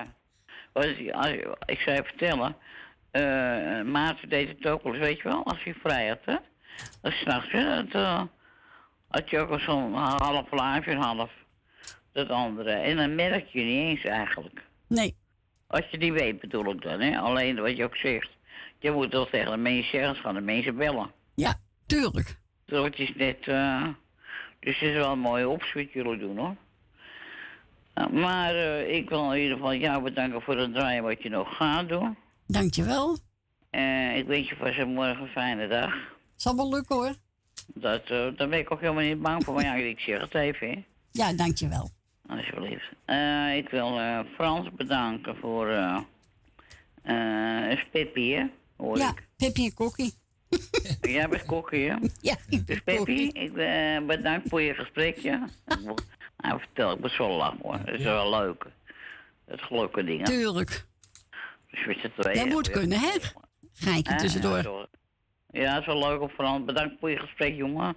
wat 0.72 0.84
is- 0.84 1.12
als 1.12 1.26
je- 1.26 1.56
ik 1.66 1.80
zou 1.80 1.96
je 1.96 2.02
vertellen. 2.04 2.56
eh 3.10 3.22
Maarten 3.82 4.28
deed 4.28 4.48
het 4.48 4.66
ook 4.66 4.82
wel 4.82 4.94
eens, 4.94 5.02
weet 5.04 5.16
je 5.16 5.22
wel, 5.28 5.44
als 5.44 5.62
hij 5.64 5.74
vrij 5.74 6.08
had, 6.08 6.18
hè? 6.24 6.36
Dan 7.02 7.12
s'nachts, 7.12 7.52
hè? 7.52 7.74
Dat, 7.84 7.92
eh, 8.02 8.22
had 9.08 9.30
je 9.30 9.38
ook 9.38 9.50
al 9.50 9.58
zo'n 9.58 9.94
half 9.94 10.50
laagje, 10.52 10.90
een 10.90 10.98
half 11.02 11.30
dat 12.12 12.28
andere. 12.28 12.70
En 12.70 12.96
dan 12.96 13.14
merk 13.14 13.46
je 13.48 13.62
niet 13.62 13.78
eens 13.98 14.04
eigenlijk. 14.04 14.62
Nee. 14.88 15.16
Als 15.66 15.84
je 15.90 15.98
die 15.98 16.12
weet 16.12 16.40
bedoel 16.40 16.70
ik 16.72 16.82
dan, 16.82 17.00
hè? 17.00 17.18
Alleen 17.18 17.60
wat 17.60 17.76
je 17.76 17.84
ook 17.84 17.96
zegt. 17.96 18.28
Je 18.78 18.90
moet 18.90 19.12
wel 19.12 19.26
tegen 19.30 19.50
de 19.50 19.56
mensen 19.56 19.90
zeggen, 19.90 20.16
gaan 20.16 20.34
de 20.34 20.40
mensen 20.40 20.76
bellen. 20.76 21.10
Ja, 21.34 21.54
tuurlijk. 21.86 22.38
Dus 22.66 22.84
het 22.84 22.98
is 22.98 23.12
net, 23.14 23.36
eh, 23.48 23.82
dus 24.60 24.78
het 24.78 24.88
is 24.88 24.94
wel 24.94 25.12
een 25.12 25.18
mooie 25.18 25.48
optie 25.48 25.84
wat 25.84 25.92
jullie 25.92 26.18
doen 26.18 26.36
hoor. 26.38 26.56
Nou, 27.94 28.12
maar 28.12 28.54
eh, 28.54 28.94
ik 28.96 29.08
wil 29.08 29.32
in 29.32 29.40
ieder 29.42 29.56
geval 29.56 29.74
jou 29.74 30.02
bedanken 30.02 30.42
voor 30.42 30.56
het 30.58 30.74
draaien 30.74 31.02
wat 31.02 31.22
je 31.22 31.28
nog 31.28 31.56
gaat 31.56 31.88
doen. 31.88 32.16
Dankjewel. 32.46 33.18
Eh 33.70 34.16
ik 34.16 34.26
wens 34.26 34.48
je 34.48 34.56
voor 34.56 34.72
zo'n 34.72 34.92
morgen 34.94 35.22
een 35.22 35.28
fijne 35.28 35.68
dag. 35.68 35.94
Zal 36.36 36.56
wel 36.56 36.68
lukken 36.70 36.96
hoor. 36.96 37.14
Dat, 37.74 38.02
eh, 38.02 38.26
daar 38.36 38.48
ben 38.48 38.58
ik 38.58 38.70
ook 38.70 38.80
helemaal 38.80 39.02
niet 39.04 39.22
bang 39.22 39.44
voor, 39.44 39.54
maar 39.54 39.64
ja, 39.64 39.74
ik 39.94 40.00
zeg 40.00 40.20
het 40.20 40.34
even. 40.34 40.68
Hè. 40.68 40.84
Ja, 41.10 41.32
dankjewel. 41.32 41.90
Alsjeblieft. 42.28 42.84
Ik 43.56 43.68
wil 43.68 43.98
Frans 44.34 44.68
bedanken 44.72 45.36
voor 45.36 45.68
eh 45.68 46.00
eh 47.02 47.78
Pippi, 47.92 48.34
hè? 48.34 48.44
Hoor 48.76 48.98
Ja, 48.98 49.08
ik. 49.08 49.26
Pippi 49.36 49.64
en 49.66 49.74
Kokkie. 49.74 50.14
Jij 51.16 51.28
bent 51.28 51.44
kokkie, 51.44 51.90
hè? 51.90 51.96
Ja, 52.20 52.36
ik 52.48 52.66
Dus 52.66 52.82
ben 52.84 52.96
Pippi, 52.96 52.96
Kokkie. 52.96 53.32
ik 53.32 53.56
eh, 53.56 54.06
bedankt 54.06 54.48
voor 54.48 54.60
je 54.62 54.74
gesprekje. 54.74 55.42
nou, 56.36 56.60
vertel, 56.60 56.92
ik 56.92 57.00
ben 57.00 57.10
zo 57.10 57.36
lang 57.36 57.62
hoor. 57.62 57.78
Dat 57.84 57.94
is 57.94 58.02
wel 58.04 58.30
leuk. 58.30 58.66
Dat 59.46 59.58
is 59.60 59.68
leuke 59.70 60.04
dingen. 60.04 60.24
Tuurlijk. 60.24 60.84
Dus 61.70 62.10
tweeën. 62.18 62.38
Dat 62.38 62.48
moet 62.48 62.70
kunnen, 62.70 62.98
hè? 62.98 63.10
Geintje 63.74 64.12
Hè? 64.12 64.18
tussendoor. 64.18 64.62
Ja, 64.62 64.86
Ja, 65.50 65.70
het 65.72 65.80
is 65.80 65.86
wel 65.86 66.08
leuk 66.08 66.20
op 66.20 66.30
Frans. 66.30 66.64
Bedankt 66.64 66.94
voor 67.00 67.10
je 67.10 67.18
gesprek, 67.18 67.54
jongen. 67.54 67.94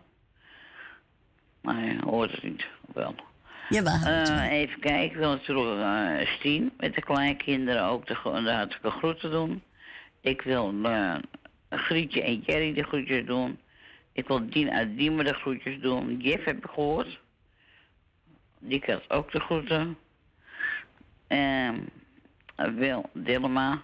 Nee, 1.62 1.98
hoort 2.00 2.32
het 2.32 2.44
niet. 2.44 2.66
Wel. 2.94 3.16
Jawel. 3.70 4.00
Eh, 4.06 4.52
even 4.52 4.80
kijken, 4.80 5.04
ik 5.04 5.16
wil 5.16 5.30
natuurlijk 5.30 6.28
Stien 6.28 6.72
met 6.78 6.94
de 6.96 7.02
kleinkinderen 7.02 7.84
ook 7.84 8.08
de, 8.08 8.14
de 8.24 8.52
hartelijke 8.52 8.90
groeten 8.90 9.32
doen. 9.32 9.64
Ik 10.22 10.42
wil 10.42 10.72
Grietje 11.70 12.22
en 12.24 12.40
Jerry 12.40 12.74
de 12.74 12.84
groetjes 12.84 13.26
doen. 13.26 13.60
Ik 14.12 14.28
wil 14.28 14.50
Dien 14.50 14.72
uit 14.72 14.98
Diemen 14.98 15.26
de 15.26 15.34
groetjes 15.34 15.80
doen. 15.80 16.18
Jeff 16.18 16.44
heb 16.46 16.58
ik 16.58 16.70
gehoord. 16.72 17.20
Die 18.60 18.80
krijgt 18.80 19.10
ook 19.10 19.32
de 19.32 19.40
groeten. 19.40 19.98
En 21.28 21.90
Wil 22.56 23.10
Dillema. 23.14 23.82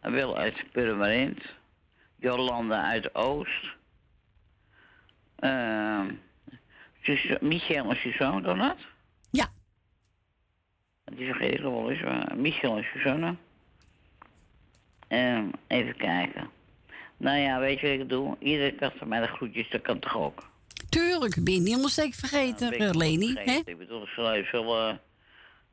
Wil 0.00 0.36
uit 0.36 0.64
Purmerend. 0.72 1.44
Jolanda 2.16 2.84
uit 2.84 3.14
Oost. 3.14 3.66
Ehm 5.36 6.10
Sus- 7.00 7.38
Michel 7.40 7.90
en 7.90 7.96
Suzanne, 7.96 8.40
dan 8.40 8.58
dat? 8.58 8.76
Ja. 9.30 9.46
Die 11.04 11.26
vergeet 11.26 11.52
ik 11.52 11.60
nog 11.60 11.72
wel 11.72 11.90
eens. 11.90 12.32
Michel 12.34 12.76
en 12.76 12.84
Suzanne. 12.92 13.34
Ehm, 15.14 15.48
even 15.66 15.96
kijken. 15.96 16.50
Nou 17.16 17.38
ja, 17.38 17.58
weet 17.60 17.80
je 17.80 17.90
wat 17.90 18.00
ik 18.00 18.08
doe? 18.08 18.36
Iedereen 18.38 18.76
krijgt 18.76 18.98
van 18.98 19.08
mij 19.08 19.20
de 19.20 19.26
groetjes, 19.26 19.70
dat 19.70 19.82
kan 19.82 19.98
toch 19.98 20.16
ook? 20.16 20.50
Tuurlijk, 20.88 21.44
ben 21.44 21.52
je 21.54 21.58
niet 21.60 21.68
helemaal 21.68 21.88
zeker 21.88 22.14
vergeten, 22.18 22.70
Ben 22.70 22.80
ik 22.80 22.88
eh, 22.88 22.94
Leni. 22.98 23.26
vergeten. 23.32 23.52
hè? 23.64 23.70
Ik 23.70 23.78
bedoel, 23.78 24.02
ik 24.02 24.08
zal 24.08 24.32
even... 24.32 25.00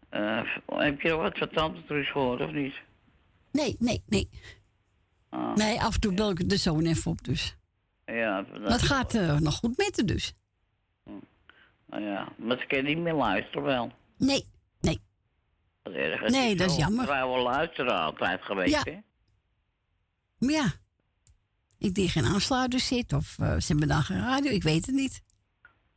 eh, 0.10 0.39
eh, 0.39 0.47
heb 0.67 1.01
je 1.01 1.15
wat 1.15 1.38
van 1.38 1.49
Tante 1.49 1.84
Truus 1.86 2.12
gehoord, 2.12 2.41
of 2.41 2.51
niet? 2.51 2.73
Nee, 3.51 3.75
nee, 3.80 4.04
nee. 4.08 4.30
Ah, 5.30 5.56
Nee, 5.56 5.82
af 5.82 5.93
en 5.93 5.99
toe 5.99 6.13
bel 6.13 6.30
ik 6.32 6.49
de 6.49 6.58
zoon 6.58 6.86
even 6.86 7.12
op 7.12 7.23
dus. 7.23 7.56
ja, 8.06 8.45
het 8.62 8.82
gaat 8.82 9.13
eh, 9.15 9.39
nog 9.39 9.56
goed 9.56 9.77
met 9.77 9.93
haar 9.95 10.06
dus. 10.06 10.34
Nou 11.86 12.04
ja, 12.04 12.27
maar 12.38 12.58
ze 12.58 12.65
kan 12.65 12.84
niet 12.84 12.97
meer 12.97 13.13
luisteren 13.13 13.63
wel. 13.63 13.91
Nee, 14.17 14.45
nee. 14.82 14.99
Dat 15.84 15.93
is 15.93 15.99
erg. 15.99 16.30
Nee, 16.30 16.56
dat 16.56 16.69
is 16.69 16.75
jammer. 16.77 17.06
Wij 17.08 17.25
wel 17.27 17.41
luisteren 17.43 17.99
altijd 17.99 18.41
geweest, 18.43 18.73
Ja. 18.73 18.82
hè? 18.91 18.97
Maar 20.41 20.54
ja, 20.54 20.71
ik 21.77 21.93
die 21.93 22.10
geen 22.10 22.25
aansluiter 22.25 22.80
zit 22.80 23.13
of 23.13 23.39
eh, 23.39 23.56
ze 23.60 23.65
hebben 23.67 23.88
dan 23.88 24.01
geen 24.04 24.19
radio, 24.19 24.51
ik 24.51 24.63
weet 24.63 24.86
het 24.86 24.95
niet. 24.95 25.21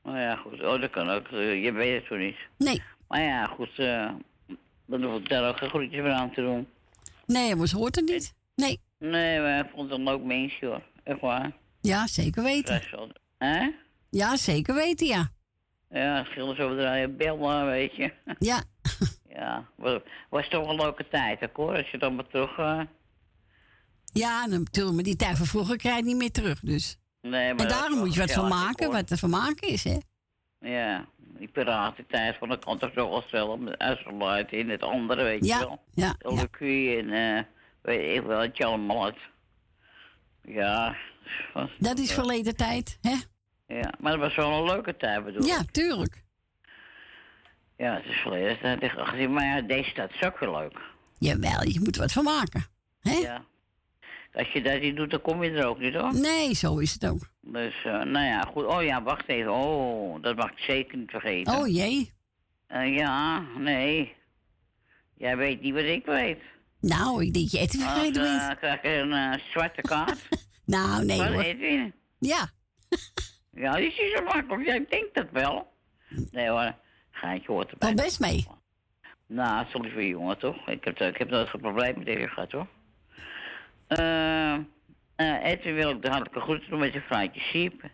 Nou 0.02 0.18
ja, 0.18 0.36
goed. 0.36 0.62
Oh, 0.62 0.80
dat 0.80 0.90
kan 0.90 1.08
ook. 1.10 1.26
Eh, 1.28 1.62
Je 1.64 1.72
weet 1.72 1.94
het 2.00 2.08
zo 2.08 2.16
niet. 2.16 2.36
Nee. 2.58 2.82
Maar 3.08 3.20
ja, 3.22 3.46
goed. 3.46 3.78
eh 3.78 4.10
dan 4.86 5.02
hoef 5.02 5.18
ik 5.20 5.28
daar 5.28 5.48
ook 5.48 5.58
geen 5.58 5.68
groetjes 5.68 6.02
meer 6.02 6.12
aan 6.12 6.32
te 6.32 6.40
doen. 6.40 6.68
Nee, 7.26 7.54
maar 7.54 7.66
ze 7.66 7.76
hoort 7.76 7.94
het 7.96 8.04
niet. 8.04 8.34
Nee. 8.54 8.80
Nee, 8.98 9.40
maar 9.40 9.64
ik 9.64 9.70
vond 9.74 9.90
het 9.90 9.98
een 9.98 10.04
leuk 10.04 10.22
mensje, 10.22 10.66
hoor. 10.66 10.82
Echt 11.02 11.20
waar. 11.20 11.52
Ja, 11.80 12.06
zeker 12.06 12.42
weten. 12.42 12.82
Hè? 13.38 13.70
Ja, 14.10 14.36
zeker 14.36 14.74
weten, 14.74 15.06
ja. 15.06 15.28
Ja, 15.90 16.24
schilders 16.24 16.58
over 16.58 16.76
de 16.76 17.14
bellen, 17.16 17.66
weet 17.66 17.94
je. 17.96 18.12
Ja. 18.38 18.62
Ja, 19.28 19.64
was, 19.76 20.00
was 20.28 20.48
toch 20.48 20.68
een 20.68 20.76
leuke 20.76 21.08
tijd, 21.08 21.48
hoor. 21.52 21.76
Als 21.76 21.90
je 21.90 21.98
dan 21.98 22.14
maar 22.14 22.26
terug... 22.26 22.58
eh, 22.58 22.80
Ja, 24.14 24.46
natuurlijk, 24.46 24.94
maar 24.94 25.04
die 25.04 25.16
tijd 25.16 25.36
van 25.36 25.46
vroeger 25.46 25.76
krijg 25.76 25.96
je 25.96 26.02
niet 26.04 26.16
meer 26.16 26.30
terug, 26.30 26.60
dus. 26.60 26.98
nee, 27.20 27.30
maar 27.30 27.48
En 27.50 27.56
dat 27.56 27.68
daarom 27.68 27.98
moet 27.98 28.14
je 28.14 28.20
wat 28.20 28.32
van 28.32 28.48
maken, 28.48 28.90
wat 28.92 29.10
er 29.10 29.18
van 29.18 29.30
maken 29.30 29.68
is, 29.68 29.84
hè. 29.84 29.98
Ja, 30.60 31.04
die 31.18 31.48
piratentijd 31.48 32.36
van 32.38 32.48
de 32.48 32.58
kant 32.58 32.80
toch 32.80 32.94
wel 32.94 33.24
zelf 33.26 33.58
met 33.58 33.78
uitgebreid 33.78 34.52
in 34.52 34.70
het 34.70 34.82
andere, 34.82 35.22
weet 35.22 35.44
Ja, 35.46 35.58
je 35.58 35.64
wel. 35.66 35.82
ja, 35.94 36.14
Lecuy 36.18 36.98
en 36.98 37.10
eh 37.10 37.42
weet 37.82 38.16
ik 38.16 38.22
wel, 38.26 38.48
je 38.52 38.64
allemaal. 38.64 39.12
Ja. 40.42 40.96
was- 41.54 41.70
Dat 41.78 41.98
is 41.98 42.08
ja. 42.08 42.14
verleden 42.14 42.56
tijd, 42.56 42.98
hè. 43.00 43.14
Ja, 43.66 43.92
maar 44.00 44.12
het 44.12 44.20
was 44.20 44.34
wel 44.34 44.52
een 44.58 44.64
leuke 44.64 44.96
tijd, 44.96 45.24
bedoel 45.24 45.44
Ja, 45.46 45.60
ik. 45.60 45.70
tuurlijk. 45.70 46.22
Ja, 47.76 47.94
het 47.94 48.04
is 48.04 48.16
verleden 48.16 48.58
tijd 48.60 49.30
maar 49.30 49.44
ja, 49.44 49.60
deze 49.60 49.90
stad 49.90 50.10
is 50.10 50.22
ook 50.26 50.38
weer 50.38 50.50
leuk. 50.50 50.78
Jawel, 51.18 51.62
je 51.68 51.80
moet 51.80 51.94
er 51.94 52.00
wat 52.00 52.12
van 52.12 52.24
maken. 52.24 52.64
Hè? 53.00 53.12
Ja. 53.14 53.44
Als 54.34 54.48
je 54.52 54.62
dat 54.62 54.80
niet 54.80 54.96
doet, 54.96 55.10
dan 55.10 55.20
kom 55.20 55.42
je 55.44 55.50
er 55.50 55.66
ook 55.66 55.78
niet 55.78 55.94
hoor. 55.94 56.14
Nee, 56.14 56.54
zo 56.54 56.78
is 56.78 56.92
het 56.92 57.06
ook. 57.06 57.28
Dus, 57.40 57.74
eh, 57.84 57.92
nou 58.02 58.26
ja, 58.26 58.40
goed. 58.40 58.64
Oh 58.64 58.82
ja, 58.82 59.02
wacht 59.02 59.28
even. 59.28 59.52
Oh, 59.52 60.22
dat 60.22 60.36
mag 60.36 60.50
ik 60.50 60.58
zeker 60.58 60.98
niet 60.98 61.10
vergeten. 61.10 61.54
Oh 61.54 61.66
jee. 61.68 62.12
Eh, 62.66 62.96
ja, 62.96 63.40
nee. 63.58 64.14
Jij 65.16 65.36
weet 65.36 65.60
niet 65.60 65.74
wat 65.74 65.82
ik 65.82 66.04
weet. 66.06 66.38
Nou, 66.80 67.24
ik 67.24 67.32
denk 67.34 67.48
je 67.48 67.58
Edwin 67.58 67.82
Als, 67.82 67.92
vergeten 67.92 68.22
bent. 68.22 68.40
eh, 68.50 68.56
krijg 68.56 68.82
je 68.82 68.88
een 68.88 69.12
eh, 69.12 69.40
zwarte 69.50 69.80
kaart. 69.92 70.28
Nou, 70.66 71.04
nee 71.04 71.22
hoor. 71.22 71.42
Edwin. 71.42 71.94
Ja. 72.18 72.50
Ja, 73.52 73.76
die 73.76 73.86
is 73.86 73.98
niet 73.98 74.12
zo 74.16 74.24
makkelijk. 74.24 74.66
Jij 74.66 74.86
denkt 74.88 75.14
dat 75.14 75.26
wel. 75.32 75.72
Nee 76.30 76.48
hoor, 76.48 76.74
gaatje 77.10 77.46
hoort 77.52 77.70
erbij. 77.70 77.88
Valt 77.88 78.00
best 78.02 78.20
mee. 78.20 78.46
Nou, 79.26 79.66
sorry 79.70 79.90
voor 79.90 80.02
je 80.02 80.08
jongen, 80.08 80.38
toch? 80.38 80.68
Ik 80.68 80.84
heb, 80.84 81.00
ik 81.00 81.16
heb 81.16 81.30
nooit 81.30 81.48
geen 81.48 81.60
probleem 81.60 81.94
met 81.96 82.06
deze 82.06 82.28
gehad, 82.28 82.52
hoor. 82.52 82.66
Eh, 83.86 84.54
eh, 85.16 85.44
Edwin 85.44 85.74
wil 85.74 85.90
ik 85.90 86.02
de 86.02 86.08
hartelijke 86.08 86.40
groeten 86.40 86.70
doen 86.70 86.78
met 86.78 86.92
zijn 86.92 87.04
vrouwtje 87.04 87.40
Siep. 87.40 87.90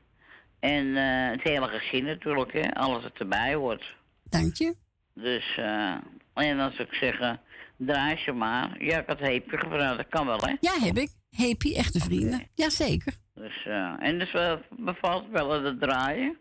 En 0.61 0.97
eh, 0.97 1.31
het 1.31 1.43
hele 1.43 1.67
gezin 1.67 2.05
natuurlijk, 2.05 2.53
hè. 2.53 2.75
Alles 2.75 3.03
wat 3.03 3.19
erbij 3.19 3.55
hoort. 3.55 3.97
Dank 4.25 4.57
je. 4.57 4.75
Dus, 5.15 5.57
eh, 5.57 5.95
en 6.35 6.57
zou 6.57 6.83
ik 6.83 6.95
zeggen, 6.95 7.41
draai 7.77 8.17
ze 8.17 8.33
maar. 8.33 8.85
Ja, 8.85 8.99
ik 8.99 9.07
had 9.07 9.19
heepje 9.19 9.59
gevraagd, 9.59 9.97
dat 9.97 10.09
kan 10.09 10.27
wel, 10.27 10.41
hè? 10.41 10.57
Ja, 10.61 10.79
heb 10.79 10.97
ik. 10.97 11.11
Happy, 11.31 11.75
echte 11.75 12.01
vrienden. 12.01 12.49
Jazeker. 12.55 13.13
Dus, 13.35 13.65
eh, 13.67 13.95
en 13.99 14.19
dus 14.19 14.35
uh, 14.35 14.55
bevalt 14.71 15.29
wel 15.31 15.63
het 15.63 15.81
draaien. 15.81 16.39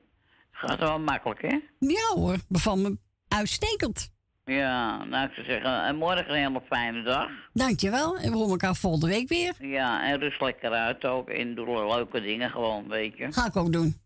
Gaat 0.51 0.79
wel 0.79 0.99
makkelijk, 0.99 1.41
hè? 1.41 1.59
Ja 1.79 2.13
hoor, 2.15 2.38
bevalt 2.47 2.79
me 2.79 2.97
uitstekend. 3.27 4.12
Ja, 4.49 5.03
nou, 5.03 5.27
ik 5.27 5.33
zou 5.33 5.45
zeggen, 5.45 5.83
en 5.83 5.95
morgen 5.95 6.29
een 6.29 6.35
hele 6.35 6.62
fijne 6.67 7.01
dag. 7.03 7.29
Dankjewel. 7.53 8.17
En 8.17 8.31
we 8.31 8.38
horen 8.38 8.49
elkaar 8.51 8.75
volgende 8.75 9.07
week 9.07 9.27
weer. 9.27 9.53
Ja, 9.59 10.03
en 10.12 10.19
rust 10.19 10.41
lekker 10.41 10.71
uit 10.71 11.05
ook. 11.05 11.29
En 11.29 11.55
doe 11.55 11.85
leuke 11.95 12.21
dingen 12.21 12.49
gewoon, 12.49 12.88
weet 12.88 13.17
je. 13.17 13.31
Ga 13.31 13.45
ik 13.45 13.55
ook 13.55 13.71
doen. 13.71 13.97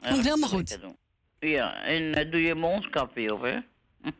Komt 0.00 0.24
helemaal 0.24 0.48
goed. 0.48 0.80
doen. 0.80 0.96
Ja, 1.38 1.82
en 1.82 2.14
eh, 2.14 2.30
doe 2.30 2.42
je 2.42 2.54
mondkap 2.54 3.14
weer 3.14 3.32
op, 3.32 3.42
hè? 3.42 3.58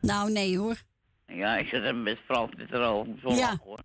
Nou, 0.00 0.32
nee 0.32 0.58
hoor. 0.58 0.76
ja, 1.26 1.56
ik 1.56 1.68
zit 1.68 1.82
er 1.82 1.94
met 1.94 2.18
vrouw 2.26 2.48
dit 2.56 2.72
erover. 2.72 3.12
Zo 3.22 3.30
Ja. 3.34 3.58
hoor. 3.64 3.78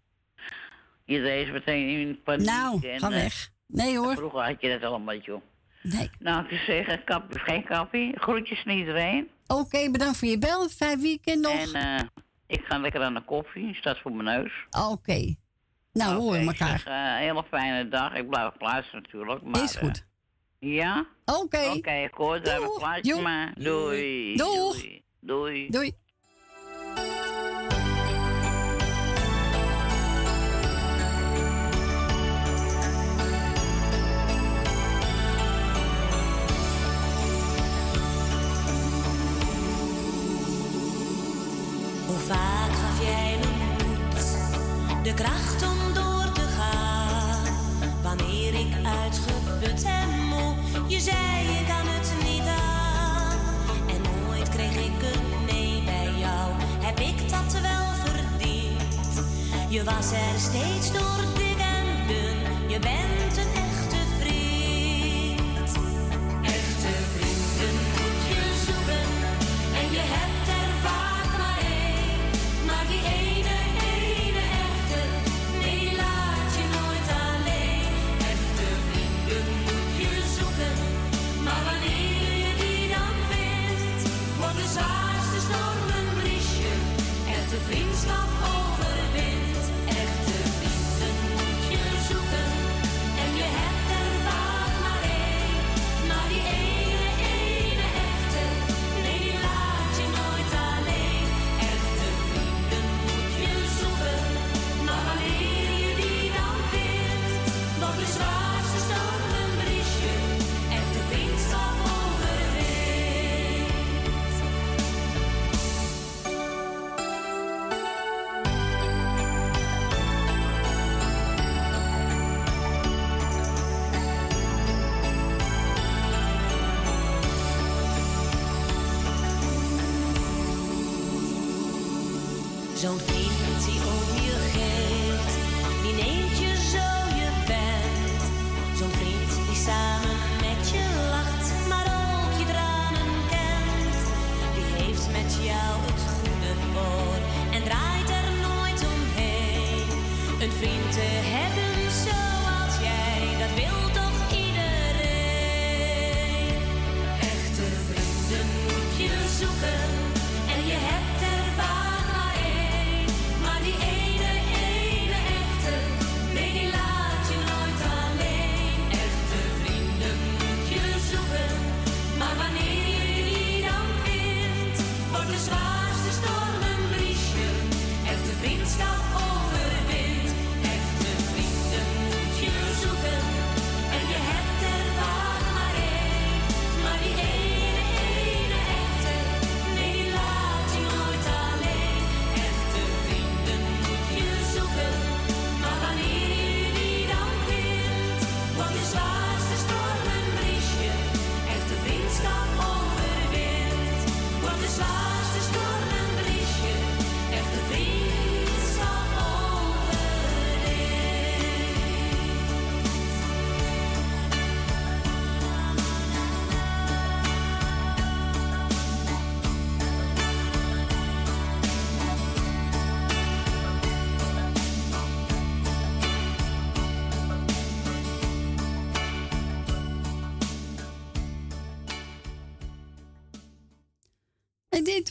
Iedereen 1.06 1.46
is 1.46 1.52
meteen 1.52 1.88
in 1.90 2.22
paniek. 2.24 2.46
Nou, 2.46 2.88
en, 2.88 3.00
ga 3.00 3.08
eh, 3.08 3.14
weg. 3.14 3.50
Nee 3.68 3.98
hoor. 3.98 4.16
Vroeger 4.16 4.40
had 4.42 4.62
je 4.62 4.70
dat 4.80 4.90
allemaal, 4.90 5.16
joh. 5.16 5.42
Nee. 5.82 6.10
Nou, 6.20 6.46
ik 6.48 6.60
zeggen, 6.60 7.04
kap 7.04 7.24
geen 7.30 7.64
kappie. 7.64 8.20
Groetjes 8.20 8.64
aan 8.66 8.74
iedereen. 8.78 9.30
Oké, 9.48 9.92
bedankt 9.92 10.18
voor 10.18 10.28
je 10.28 10.38
bel. 10.38 10.70
Fijn 10.70 11.00
weekend 11.02 11.42
nog. 11.42 11.74
En 11.74 11.98
eh, 11.98 12.04
ik 12.48 12.66
ga 12.66 12.78
lekker 12.78 13.02
aan 13.02 13.14
de 13.14 13.22
koffie. 13.24 13.76
Staat 13.76 14.00
voor 14.00 14.12
mijn 14.12 14.40
neus. 14.42 14.54
Oké. 14.90 15.36
Nou, 15.94 16.12
Oké, 16.16 16.22
horen 16.24 16.40
we 16.40 16.46
elkaar. 16.48 16.80
zeg, 16.80 16.86
een 16.86 17.16
hele 17.18 17.44
fijne 17.50 17.88
dag. 17.90 18.14
Ik 18.16 18.30
blijf 18.30 18.52
luisteren 18.60 19.02
natuurlijk. 19.02 19.42
Maar, 19.42 19.64
Is 19.64 19.76
goed. 19.76 20.06
eh, 20.60 20.74
ja? 20.74 21.06
Oké. 21.26 21.70
Oké, 21.76 21.92
ik 21.92 22.14
hoor 22.14 22.42
maar. 23.22 23.54
Doei. 23.56 24.36
Doeg. 24.36 24.74
Doei. 24.82 25.04
Doei. 25.20 25.68
Doei. 25.70 25.92
De 45.08 45.14
kracht 45.14 45.64
om 45.64 45.94
door 45.94 46.32
te 46.34 46.48
gaan? 46.58 47.44
Wanneer 48.04 48.54
ik 48.54 48.74
uitgeput 48.86 49.84
en 49.84 50.10
moe, 50.30 50.54
je 50.88 51.00
zei 51.00 51.44
je 51.44 51.66
kan 51.68 51.88
het 51.94 52.12
niet 52.24 52.48
aan. 52.48 53.40
En 53.88 54.02
nooit 54.02 54.50
kreeg 54.50 54.76
ik 54.76 55.02
een 55.14 55.46
nee 55.46 55.84
bij 55.84 56.12
jou, 56.20 56.52
heb 56.86 57.00
ik 57.00 57.30
dat 57.30 57.62
wel 57.62 57.88
verdiend? 58.04 59.24
Je 59.70 59.84
was 59.84 60.12
er 60.12 60.40
steeds 60.40 60.92
door 60.92 61.24
dik 61.36 61.60
en 61.60 62.08
dun, 62.08 62.70
je 62.70 62.80
bent 62.80 63.38
een 63.38 63.54
echte 63.68 64.02
vriend. 64.20 65.70
Echte 66.44 66.94
vrienden 67.14 67.76
moet 67.96 68.22
je 68.30 68.42
zoeken 68.66 69.10
en 69.80 69.92
je 69.92 70.04
hebt 70.16 70.37
vriendschap 87.68 88.37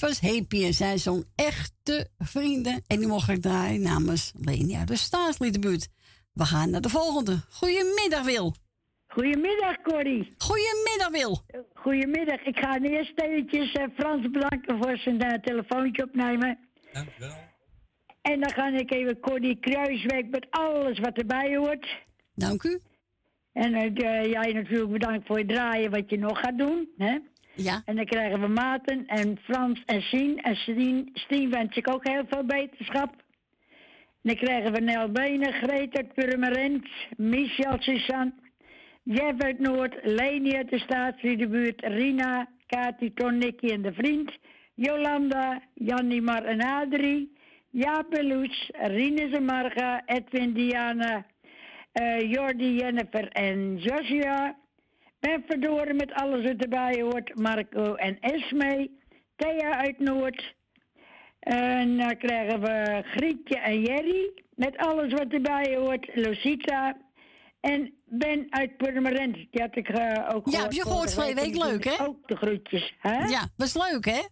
dit 0.00 0.08
was 0.08 0.30
Happy 0.30 0.64
en 0.64 0.74
zij 0.74 0.98
zong 0.98 1.24
echte 1.34 2.08
vrienden. 2.18 2.82
En 2.86 2.98
die 2.98 3.08
mocht 3.08 3.28
ik 3.28 3.42
draaien 3.42 3.82
namens 3.82 4.32
Lenia 4.40 4.84
de 4.84 4.96
Staatsliedenbuurt. 4.96 5.88
We 6.32 6.44
gaan 6.44 6.70
naar 6.70 6.80
de 6.80 6.88
volgende. 6.88 7.40
Goedemiddag, 7.48 8.24
Wil. 8.24 8.54
Goedemiddag, 9.06 9.82
Corrie. 9.82 10.34
Goedemiddag, 10.38 11.10
Wil. 11.10 11.40
Goedemiddag. 11.74 12.40
Ik 12.40 12.58
ga 12.58 12.80
eerst 12.80 13.20
eventjes 13.20 13.72
eh, 13.72 13.84
Frans 13.96 14.30
bedanken 14.30 14.76
voor 14.82 14.96
zijn 14.96 15.20
eh, 15.20 15.42
telefoontje 15.42 16.04
opnemen. 16.04 16.58
Dank 16.92 17.08
u 17.08 17.12
wel. 17.18 17.36
En 18.22 18.40
dan 18.40 18.50
ga 18.50 18.68
ik 18.68 18.92
even 18.92 19.20
Corrie 19.20 19.58
Kruiswijk 19.60 20.30
met 20.30 20.46
alles 20.50 20.98
wat 20.98 21.16
erbij 21.16 21.56
hoort. 21.56 21.86
Dank 22.34 22.62
u. 22.62 22.80
En 23.52 23.74
eh, 23.74 24.24
jij 24.24 24.52
natuurlijk 24.52 24.92
bedankt 24.92 25.26
voor 25.26 25.38
het 25.38 25.48
draaien 25.48 25.90
wat 25.90 26.10
je 26.10 26.18
nog 26.18 26.38
gaat 26.38 26.58
doen. 26.58 26.88
Hè? 26.96 27.18
Ja. 27.56 27.82
En 27.84 27.96
dan 27.96 28.04
krijgen 28.04 28.40
we 28.40 28.46
Maarten 28.46 29.06
en 29.06 29.38
Frans 29.42 29.82
en 29.86 30.00
Sien. 30.00 30.42
En 30.42 30.56
Sien, 30.56 31.10
Sien 31.12 31.50
wens 31.50 31.76
ik 31.76 31.90
ook 31.90 32.08
heel 32.08 32.24
veel 32.28 32.44
beterschap. 32.44 33.24
Dan 34.22 34.34
krijgen 34.34 34.72
we 34.72 34.80
Nel 34.80 35.08
Benen, 35.10 35.52
Greta 35.52 36.02
Purmerend, 36.14 36.86
Michel 37.16 37.76
Suzanne, 37.78 38.32
Jeff 39.02 39.40
uit 39.40 39.58
Noord, 39.58 39.94
Leni 40.02 40.56
uit 40.56 40.70
de 40.70 40.78
Staatsriedenbuurt, 40.78 41.80
Rina, 41.80 42.48
Kati, 42.66 43.14
Ton, 43.14 43.38
Nicky 43.38 43.66
en 43.66 43.82
de 43.82 43.92
vriend, 43.92 44.32
Jolanda, 44.74 45.62
Jannie 45.74 46.22
Mar 46.22 46.44
en 46.44 46.60
Adrie, 46.60 47.36
Jaap 47.70 48.22
Loes, 48.22 48.70
Rinus 48.72 49.32
en 49.32 49.44
Marga, 49.44 50.02
Edwin, 50.06 50.52
Diana, 50.52 51.26
eh, 51.92 52.32
Jordi, 52.32 52.78
Jennifer 52.78 53.28
en 53.28 53.78
Josia. 53.78 54.56
Ben 55.26 55.44
Verdoren 55.46 55.96
met 55.96 56.12
alles 56.12 56.44
wat 56.44 56.56
erbij 56.56 57.02
hoort. 57.02 57.38
Marco 57.38 57.94
en 57.94 58.20
Esme. 58.20 58.90
Thea 59.36 59.76
uit 59.76 59.98
Noord. 59.98 60.54
En 61.40 61.96
dan 61.96 62.16
krijgen 62.16 62.60
we 62.60 63.02
Grietje 63.04 63.58
en 63.58 63.80
Jerry. 63.80 64.32
Met 64.54 64.76
alles 64.76 65.12
wat 65.12 65.26
erbij 65.28 65.76
hoort. 65.76 66.10
Lucita. 66.14 66.96
En 67.60 67.94
Ben 68.04 68.46
uit 68.50 68.76
Purmerend. 68.76 69.34
Die 69.34 69.62
had 69.62 69.76
ik 69.76 69.88
eh, 69.88 70.34
ook 70.34 70.50
Ja, 70.50 70.62
heb 70.62 70.72
je 70.72 70.82
gehoord 70.82 71.14
vorige 71.14 71.34
week? 71.34 71.54
En 71.54 71.70
Leuk, 71.70 71.84
hè? 71.84 72.06
Ook 72.06 72.28
de 72.28 72.36
groetjes. 72.36 72.94
Hè? 72.98 73.24
Ja, 73.24 73.48
was 73.56 73.74
leuk, 73.74 74.04
hè? 74.04 74.22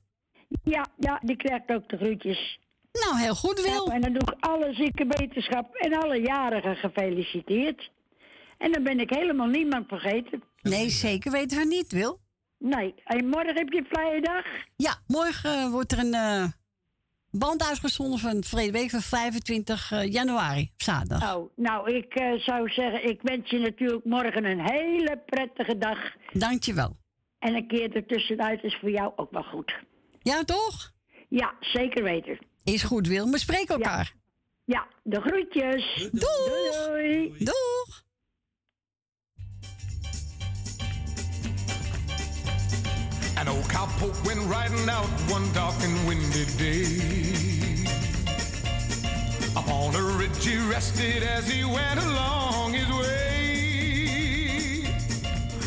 Ja, 0.64 0.86
ja, 0.96 1.20
die 1.22 1.36
krijgt 1.36 1.72
ook 1.72 1.88
de 1.88 1.96
groetjes. 1.96 2.58
Nou, 2.92 3.18
heel 3.18 3.34
goed, 3.34 3.60
Wil. 3.60 3.90
En 3.90 4.00
dan 4.00 4.12
doe 4.12 4.22
ik 4.22 4.44
alle 4.44 4.74
zieke 4.74 5.04
wetenschap 5.08 5.74
en 5.74 5.94
alle 5.94 6.20
jarigen 6.20 6.76
gefeliciteerd. 6.76 7.90
En 8.58 8.72
dan 8.72 8.82
ben 8.82 9.00
ik 9.00 9.10
helemaal 9.10 9.46
niemand 9.46 9.88
vergeten. 9.88 10.42
Nee, 10.70 10.88
zeker 10.88 11.30
weten 11.30 11.58
we 11.58 11.64
niet, 11.64 11.92
Wil. 11.92 12.20
Nee. 12.58 12.94
En 13.04 13.28
morgen 13.28 13.56
heb 13.56 13.72
je 13.72 13.78
een 13.78 13.86
vrije 13.88 14.20
dag? 14.20 14.44
Ja, 14.76 14.96
morgen 15.06 15.54
eh, 15.54 15.70
wordt 15.70 15.92
er 15.92 15.98
een 15.98 16.14
eh, 16.14 16.44
band 17.38 17.62
uitgezonden 17.62 18.18
van 18.18 18.44
Vrede 18.44 18.72
Week 18.72 18.90
van 18.90 19.00
25 19.00 19.92
eh, 19.92 20.12
januari, 20.12 20.62
op 20.72 20.82
zaterdag. 20.82 21.36
Oh, 21.36 21.50
nou, 21.56 21.94
ik 21.94 22.14
eh, 22.14 22.32
zou 22.32 22.68
zeggen, 22.68 23.08
ik 23.08 23.22
wens 23.22 23.50
je 23.50 23.58
natuurlijk 23.58 24.04
morgen 24.04 24.44
een 24.44 24.70
hele 24.70 25.22
prettige 25.26 25.78
dag. 25.78 25.98
Dankjewel. 26.32 26.96
En 27.38 27.54
een 27.54 27.66
keer 27.66 27.96
ertussenuit 27.96 28.62
is 28.62 28.76
voor 28.80 28.90
jou 28.90 29.12
ook 29.16 29.30
wel 29.30 29.42
goed. 29.42 29.74
Ja, 30.22 30.44
toch? 30.44 30.92
Ja, 31.28 31.54
zeker 31.60 32.02
weten. 32.02 32.38
Is 32.64 32.82
goed, 32.82 33.06
Wil. 33.08 33.30
We 33.30 33.38
spreken 33.38 33.74
elkaar. 33.74 34.14
Ja, 34.64 34.86
de 35.02 35.20
groetjes. 35.20 36.08
Doeg. 36.12 36.86
Doei. 36.86 37.34
Doeg. 37.38 38.03
Old 43.54 43.68
cowpoke 43.68 44.26
went 44.26 44.40
riding 44.50 44.88
out 44.88 45.06
one 45.30 45.52
dark 45.52 45.74
and 45.82 46.08
windy 46.08 46.44
day. 46.58 47.84
Upon 49.54 49.94
a 49.94 50.02
ridge 50.18 50.44
he 50.44 50.58
rested 50.68 51.22
as 51.22 51.46
he 51.46 51.64
went 51.64 52.00
along 52.00 52.72
his 52.72 52.88
way. 52.90 54.82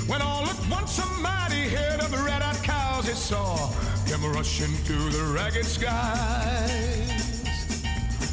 When 0.05 0.21
all 0.21 0.43
at 0.43 0.69
once 0.69 0.99
a 0.99 1.05
mighty 1.21 1.69
herd 1.69 2.01
of 2.01 2.11
red-eyed 2.25 2.61
cows 2.63 3.07
he 3.07 3.13
saw 3.13 3.71
came 4.05 4.25
rushing 4.33 4.75
through 4.85 5.09
the 5.11 5.23
ragged 5.33 5.65
skies 5.65 7.07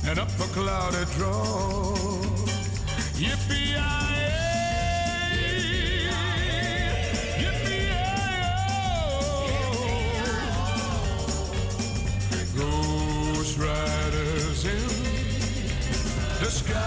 and 0.04 0.18
up 0.18 0.30
a 0.40 0.48
cloud 0.52 0.92
clouded 0.92 1.08
draw. 1.16 1.94
Yippee-yi-yi, 3.22 4.13
Ghost 13.56 13.58
riders 13.58 14.64
in 14.64 14.88
the 16.40 16.50
sky. 16.50 16.80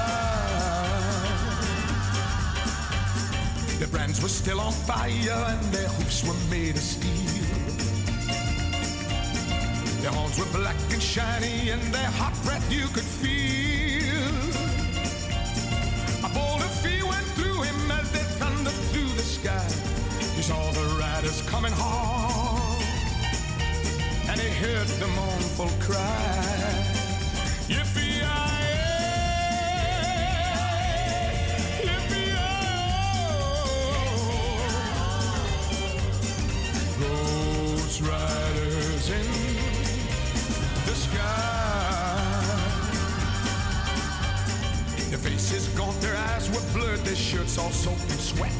Their 3.80 3.88
brands 3.88 4.21
were 4.21 4.30
still 4.30 4.60
on 4.60 4.71
fire 4.71 5.45
and 5.47 5.62
their 5.73 5.88
hoofs 5.88 6.23
were 6.25 6.34
made 6.49 6.75
of 6.75 6.82
steel. 6.82 7.12
Their 10.01 10.12
horns 10.12 10.39
were 10.39 10.51
black 10.58 10.75
and 10.91 11.01
shiny 11.01 11.69
and 11.69 11.82
their 11.93 12.12
hot 12.12 12.34
breath 12.43 12.71
you 12.71 12.88
could 12.88 13.03
feel. 13.03 14.27
A 16.25 16.34
bolt 16.34 16.62
of 16.62 16.73
fear 16.82 17.06
went 17.06 17.27
through 17.36 17.62
him 17.62 17.91
as 17.91 18.12
they 18.12 18.25
thundered 18.39 18.73
through 18.91 19.13
the 19.15 19.23
sky. 19.23 19.67
He 20.36 20.41
saw 20.41 20.71
the 20.71 20.97
riders 20.99 21.41
coming 21.43 21.73
hard 21.73 22.37
and 24.39 24.47
he 24.47 24.54
heard 24.54 24.88
the 24.88 25.08
mournful 25.08 25.69
cry. 25.80 26.84
Yippee-yi-yi. 27.67 28.28
Ghost 37.00 38.02
riders 38.02 39.10
in 39.10 39.28
the 40.86 40.95
sky. 40.95 41.23
Their 45.10 45.19
faces 45.19 45.67
gaunt, 45.69 46.00
their 46.02 46.15
eyes 46.15 46.50
were 46.50 46.62
blurred, 46.73 47.00
their 47.00 47.15
shirts 47.15 47.58
all 47.58 47.71
soaked 47.71 48.04
in 48.12 48.17
sweat. 48.17 48.52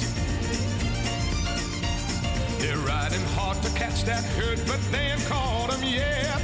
They're 2.60 2.78
riding 2.78 3.24
hard 3.36 3.62
to 3.64 3.70
catch 3.72 4.04
that 4.06 4.24
herd, 4.24 4.60
they 4.92 5.12
ain't 5.12 5.26
caught 5.28 5.74
'em 5.74 5.84
yet. 5.84 6.42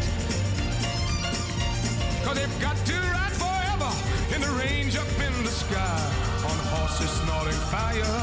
Cause 2.23 2.35
they've 2.35 2.59
got 2.61 2.77
to 2.85 2.97
ride 3.15 3.35
forever 3.43 3.91
in 4.35 4.41
the 4.41 4.51
range 4.63 4.95
up 4.95 5.07
in 5.27 5.43
the 5.43 5.51
sky 5.51 6.01
on 6.49 6.57
horses 6.71 7.11
snorting 7.21 7.61
fire. 7.73 8.19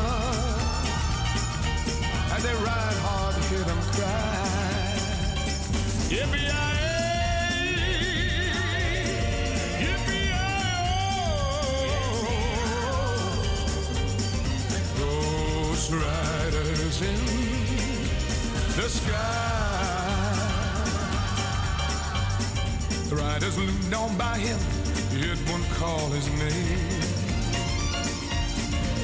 As 2.35 2.43
they 2.43 2.55
ride 2.55 2.99
hard, 3.07 3.35
hear 3.51 3.65
them 3.71 3.81
cry. 3.93 4.37
Ghost 14.99 15.93
riders 15.93 17.03
in 17.03 17.21
the 18.77 18.89
sky. 18.89 19.70
The 23.41 23.47
riders 23.47 23.59
loomed 23.59 23.95
on 23.95 24.17
by 24.19 24.37
him, 24.37 24.59
heard 25.19 25.39
one 25.51 25.65
call 25.79 26.11
his 26.11 26.29
name. 26.39 27.01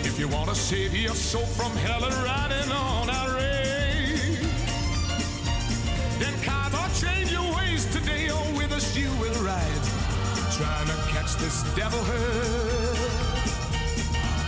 If 0.05 0.19
you 0.19 0.29
want 0.29 0.51
to 0.51 0.55
save 0.55 0.95
your 0.95 1.15
soul 1.15 1.47
from 1.47 1.73
hell 1.77 2.05
and 2.05 2.15
riding 2.17 2.71
on 2.71 3.09
our 3.09 3.35
rail, 3.35 4.37
then 6.19 6.35
carve 6.43 6.75
or 6.75 6.89
change 7.01 7.33
your 7.33 7.51
ways 7.57 7.87
today, 7.91 8.29
or 8.29 8.45
with 8.59 8.73
us 8.73 8.95
you 8.95 9.09
will 9.21 9.43
ride. 9.43 9.83
Trying 10.53 10.87
to 10.87 10.97
catch 11.13 11.37
this 11.37 11.63
devil 11.75 12.03
herd 12.05 12.99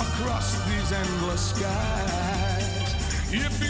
across 0.01 0.53
these 0.68 0.92
endless 0.92 1.51
skies. 1.51 2.94
Yippee-yi-yi, 3.31 3.67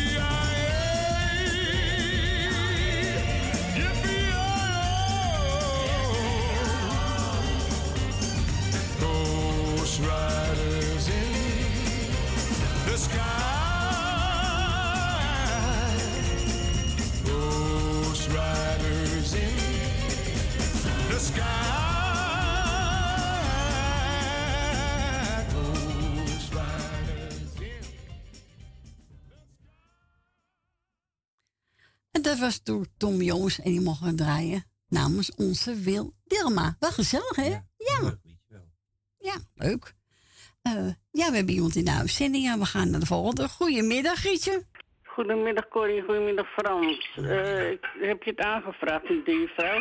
dat 32.28 32.38
was 32.38 32.62
door 32.62 32.86
Tom 32.96 33.22
Jongens 33.22 33.58
en 33.60 33.70
die 33.70 33.80
mogen 33.80 34.16
draaien 34.16 34.64
namens 34.88 35.34
onze 35.34 35.74
Wil 35.74 36.12
Dilma. 36.24 36.76
Wel 36.78 36.90
gezellig, 36.90 37.36
hè? 37.36 37.48
Ja. 37.76 38.18
Ja, 39.18 39.34
leuk. 39.54 39.94
Eh, 40.62 40.72
ja, 41.10 41.30
we 41.30 41.36
hebben 41.36 41.54
iemand 41.54 41.76
in 41.76 41.84
de 41.84 41.90
uitzending 41.90 42.46
en 42.48 42.58
we 42.58 42.64
gaan 42.64 42.90
naar 42.90 43.00
de 43.00 43.06
volgende. 43.06 43.48
Goedemiddag, 43.48 44.14
Grietje. 44.18 44.64
Goedemiddag 45.02 45.68
Corrie, 45.68 46.02
goedemiddag 46.02 46.46
Frans. 46.52 47.10
Eh, 47.16 47.24
heb 48.08 48.22
je 48.22 48.30
het 48.30 48.40
aangevraagd 48.40 49.04
in 49.04 49.22
die 49.24 49.48
vrouw? 49.48 49.80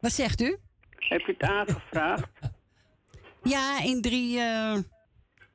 Wat 0.00 0.12
zegt 0.12 0.40
u? 0.40 0.56
Heb 0.90 1.20
je 1.20 1.32
het 1.38 1.42
aangevraagd? 1.42 2.28
Ja, 3.42 3.80
in 3.82 4.00
drie... 4.02 4.38
eh, 4.38 4.78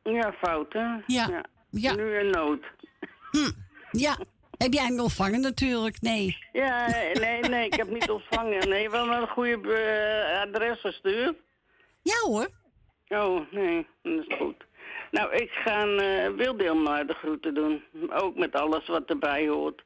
Ja, 0.04 0.34
fouten. 0.41 1.04
Ja. 1.08 1.45
ja. 1.69 1.93
Nu 1.95 2.17
een 2.19 2.30
nood. 2.30 2.63
Hm. 3.32 3.52
Ja. 3.91 4.17
Heb 4.57 4.73
jij 4.73 4.85
hem 4.85 4.99
ontvangen 4.99 5.41
natuurlijk? 5.41 6.01
Nee. 6.01 6.37
Ja, 6.53 6.87
nee, 7.13 7.39
nee, 7.39 7.65
ik 7.65 7.73
heb 7.73 7.89
niet 7.89 8.09
ontvangen. 8.09 8.69
Nee, 8.69 8.89
wel 8.89 9.05
naar 9.05 9.21
een 9.21 9.27
goede 9.27 9.73
eh, 9.73 10.41
adres 10.41 10.79
gestuurd. 10.79 11.35
Ja 12.01 12.19
hoor. 12.21 12.49
Oh, 13.07 13.51
nee, 13.51 13.87
dat 14.01 14.25
is 14.27 14.37
goed. 14.37 14.65
Nou, 15.11 15.35
ik 15.35 15.51
ga 15.51 15.85
uh, 15.85 16.27
Wildelma 16.27 17.03
de 17.03 17.13
groeten 17.13 17.53
doen. 17.53 17.83
Ook 18.09 18.35
met 18.35 18.55
alles 18.55 18.87
wat 18.87 19.09
erbij 19.09 19.47
hoort. 19.47 19.83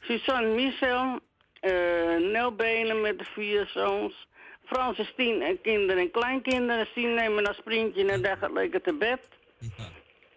Suzanne 0.00 0.54
Michel, 0.54 1.18
eh 1.60 2.16
Nel 2.32 2.54
Benen 2.54 3.00
met 3.00 3.18
de 3.18 3.24
vier 3.24 3.66
zoons. 3.66 4.26
Francis 4.64 5.12
Tien 5.16 5.42
en 5.42 5.60
kinderen 5.60 6.02
en 6.02 6.10
kleinkinderen. 6.10 6.88
Tien 6.94 7.14
nemen 7.14 7.48
een 7.48 7.54
sprintje 7.54 8.36
gaat 8.40 8.52
lekker 8.52 8.82
te 8.82 8.92
bed. 8.94 9.28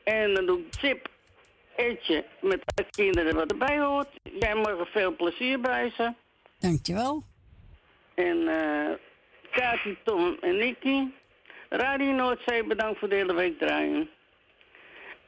En 0.03 0.33
dan 0.33 0.45
doe 0.45 0.59
ik 0.59 0.65
Chip, 0.79 1.09
Etje 1.75 2.25
met 2.41 2.61
de 2.75 2.85
kinderen 2.89 3.35
wat 3.35 3.51
erbij 3.51 3.79
hoort. 3.79 4.07
Jij 4.39 4.55
morgen 4.55 4.85
veel 4.85 5.15
plezier 5.15 5.61
bij 5.61 5.91
ze. 5.95 6.13
Dankjewel. 6.59 7.23
En 8.15 8.47
eh 8.47 8.93
Kati, 9.51 9.97
Tom 10.03 10.38
en 10.41 10.57
Nicky. 10.57 11.07
Radio 11.69 12.11
Noordzee, 12.11 12.63
bedankt 12.63 12.99
voor 12.99 13.09
de 13.09 13.15
hele 13.15 13.33
week 13.33 13.59
draaien. 13.59 14.09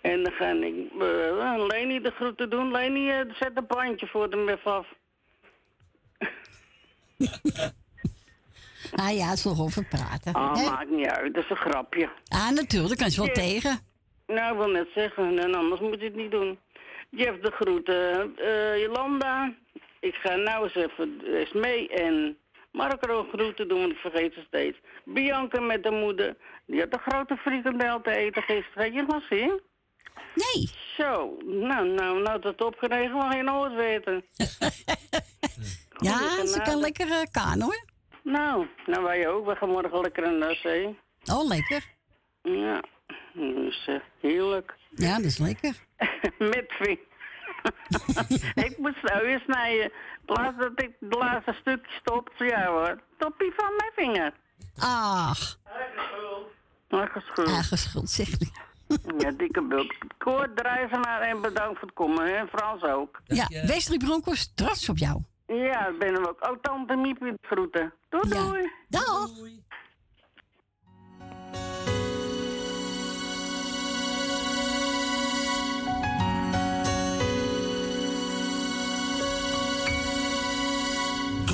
En 0.01 0.23
dan 0.23 0.31
ga 0.31 0.49
ik 0.49 0.73
uh, 0.99 1.65
Leni 1.67 2.01
de 2.01 2.11
groeten 2.11 2.49
doen. 2.49 2.71
Leni, 2.71 3.09
eh, 3.09 3.19
zet 3.39 3.51
een 3.53 3.67
bandje 3.67 4.07
voor 4.07 4.29
de 4.29 4.35
mef 4.35 4.65
af. 4.65 4.87
Ah 8.95 9.15
ja, 9.15 9.27
het 9.29 9.37
is 9.37 9.43
nog 9.43 9.59
over 9.61 9.85
praten. 9.85 10.33
Ah, 10.33 10.55
hè? 10.55 10.69
maakt 10.69 10.89
niet 10.89 11.07
uit, 11.07 11.33
dat 11.33 11.43
is 11.43 11.49
een 11.49 11.55
grapje. 11.55 12.09
Ah, 12.27 12.49
natuurlijk, 12.49 12.99
kan 12.99 13.09
je 13.09 13.15
wel 13.17 13.25
Ja. 13.25 13.33
tegen. 13.33 13.79
Nou, 14.27 14.51
ik 14.51 14.57
wil 14.57 14.69
net 14.69 14.87
zeggen, 14.95 15.39
en 15.39 15.55
anders 15.55 15.81
moet 15.81 15.99
je 15.99 16.05
het 16.05 16.15
niet 16.15 16.31
doen. 16.31 16.59
Jeff 17.09 17.39
de 17.39 17.51
groeten. 17.51 18.35
eh 18.37 18.81
Jolanda, 18.81 19.53
ik 19.99 20.15
ga 20.15 20.35
nou 20.35 20.63
eens 20.63 20.75
even 20.75 21.21
eens 21.25 21.51
mee 21.53 21.89
en 21.89 22.37
Marco 22.71 23.23
groeten 23.23 23.67
doen, 23.67 23.79
want 23.79 23.91
ik 23.91 23.97
vergeet 23.97 24.33
ze 24.33 24.43
steeds. 24.47 24.77
Bianca 25.05 25.61
met 25.61 25.83
de 25.83 25.91
moeder, 25.91 26.35
die 26.65 26.79
had 26.79 26.93
een 26.93 27.11
grote 27.11 27.37
frikandel 27.37 28.01
te 28.01 28.11
eten 28.11 28.41
gisteren. 28.43 28.83
Heb 28.83 28.93
je 28.93 28.99
het 28.99 29.07
nog 29.07 29.23
zien? 29.29 29.61
Nee. 30.35 30.69
Zo, 30.97 31.37
nou, 31.45 31.87
nou, 31.87 32.21
nou 32.21 32.39
dat 32.41 32.61
opgeregen, 32.61 33.15
mag 33.15 33.35
je 33.35 33.43
nooit 33.43 33.73
weten. 33.73 34.23
Ja, 35.99 36.17
Goeie 36.17 36.47
ze 36.47 36.61
kan 36.61 36.79
lekker 36.79 37.07
uh, 37.07 37.21
kaan 37.31 37.61
hoor. 37.61 37.85
Nou, 38.23 38.67
nou 38.85 39.03
wij 39.03 39.27
ook. 39.27 39.45
We 39.45 39.55
gaan 39.55 39.69
morgen 39.69 40.01
lekker 40.01 40.31
naar 40.31 40.49
de 40.49 40.55
zee. 40.55 40.99
Oh, 41.31 41.47
lekker. 41.47 41.83
Ja, 42.41 42.81
dus 43.33 43.87
eh, 43.87 43.95
heerlijk. 44.19 44.75
Ja, 44.95 45.15
dat 45.15 45.25
is 45.25 45.37
lekker. 45.37 45.75
Met 46.39 46.65
ving. 46.67 46.99
ik 48.67 48.77
moet 48.77 49.01
nou 49.01 49.39
snijden. 49.39 49.91
Laatst 50.25 50.59
dat 50.59 50.71
ik 50.75 50.91
het 50.99 51.13
laatste 51.15 51.53
stukje 51.59 51.91
stop, 51.99 52.31
ja 52.37 52.65
hoor. 52.65 52.99
Toppie 53.17 53.53
van 53.55 53.73
mijn 53.77 53.91
vinger. 53.95 54.33
Ach, 54.77 55.57
Eigen 56.89 57.21
schuld. 57.21 57.49
eigen 57.49 57.77
schuld, 57.77 58.09
zegt 58.09 58.39
hij. 58.39 58.51
Ja, 59.17 59.31
dikke 59.31 59.61
bult. 59.61 59.93
Koord, 60.17 60.57
drijvenaar 60.57 61.21
en 61.21 61.41
bedankt 61.41 61.79
voor 61.79 61.87
het 61.87 61.97
komen. 61.97 62.37
En 62.37 62.47
Frans 62.47 62.83
ook. 62.83 63.21
Ja, 63.25 63.47
Wesley 63.49 63.97
Bronco 63.97 64.31
is 64.31 64.53
trots 64.55 64.89
op 64.89 64.97
jou. 64.97 65.21
Ja, 65.47 65.85
dat 65.85 65.99
ben 65.99 66.13
we 66.13 66.29
ook. 66.29 66.49
Oh, 66.49 66.57
tante 66.61 66.95
Miep 66.95 67.37
groeten. 67.41 67.93
Doei, 68.09 68.29
doei. 68.29 68.71
Dag. 68.87 69.29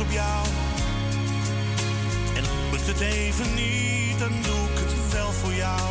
Op 0.00 0.10
jou. 0.10 0.46
En 2.34 2.44
lukt 2.70 2.86
het 2.86 3.00
even 3.00 3.54
niet, 3.54 4.18
dan 4.18 4.32
doe 4.42 4.62
ik 4.70 4.78
het 4.78 5.12
wel 5.12 5.32
voor 5.32 5.54
jou. 5.54 5.88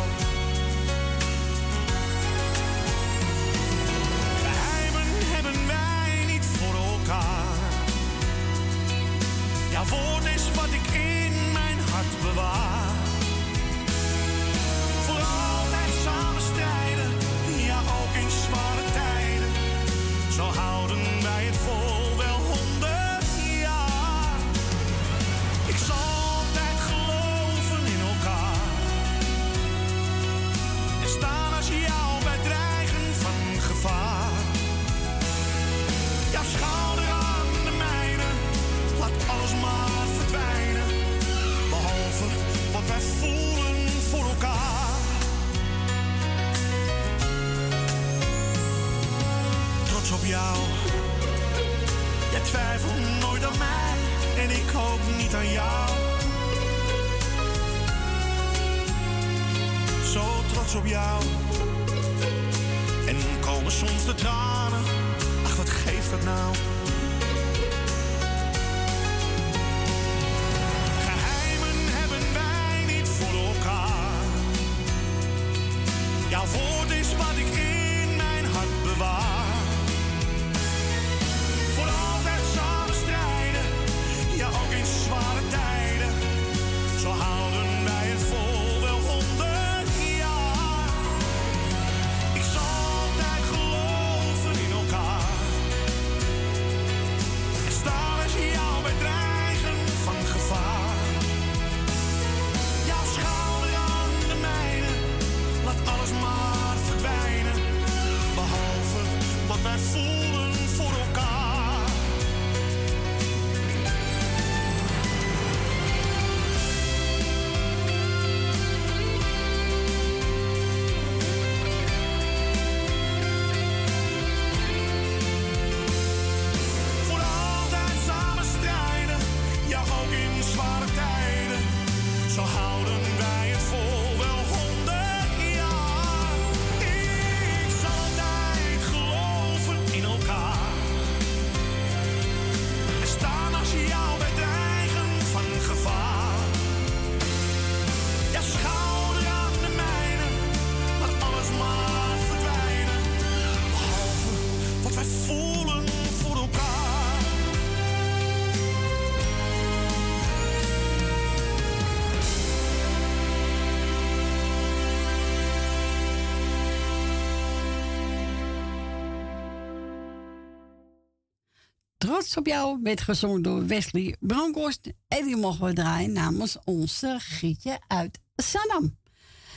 Op 172.36 172.46
jou 172.46 172.78
werd 172.82 173.00
gezongen 173.00 173.42
door 173.42 173.66
Wesley 173.66 174.16
Bronkhorst. 174.20 174.92
En 175.08 175.24
die 175.24 175.36
mogen 175.36 175.66
we 175.66 175.72
draaien 175.72 176.12
namens 176.12 176.56
onze 176.64 177.16
Gietje 177.18 177.80
uit 177.86 178.18
Sanam. 178.36 178.98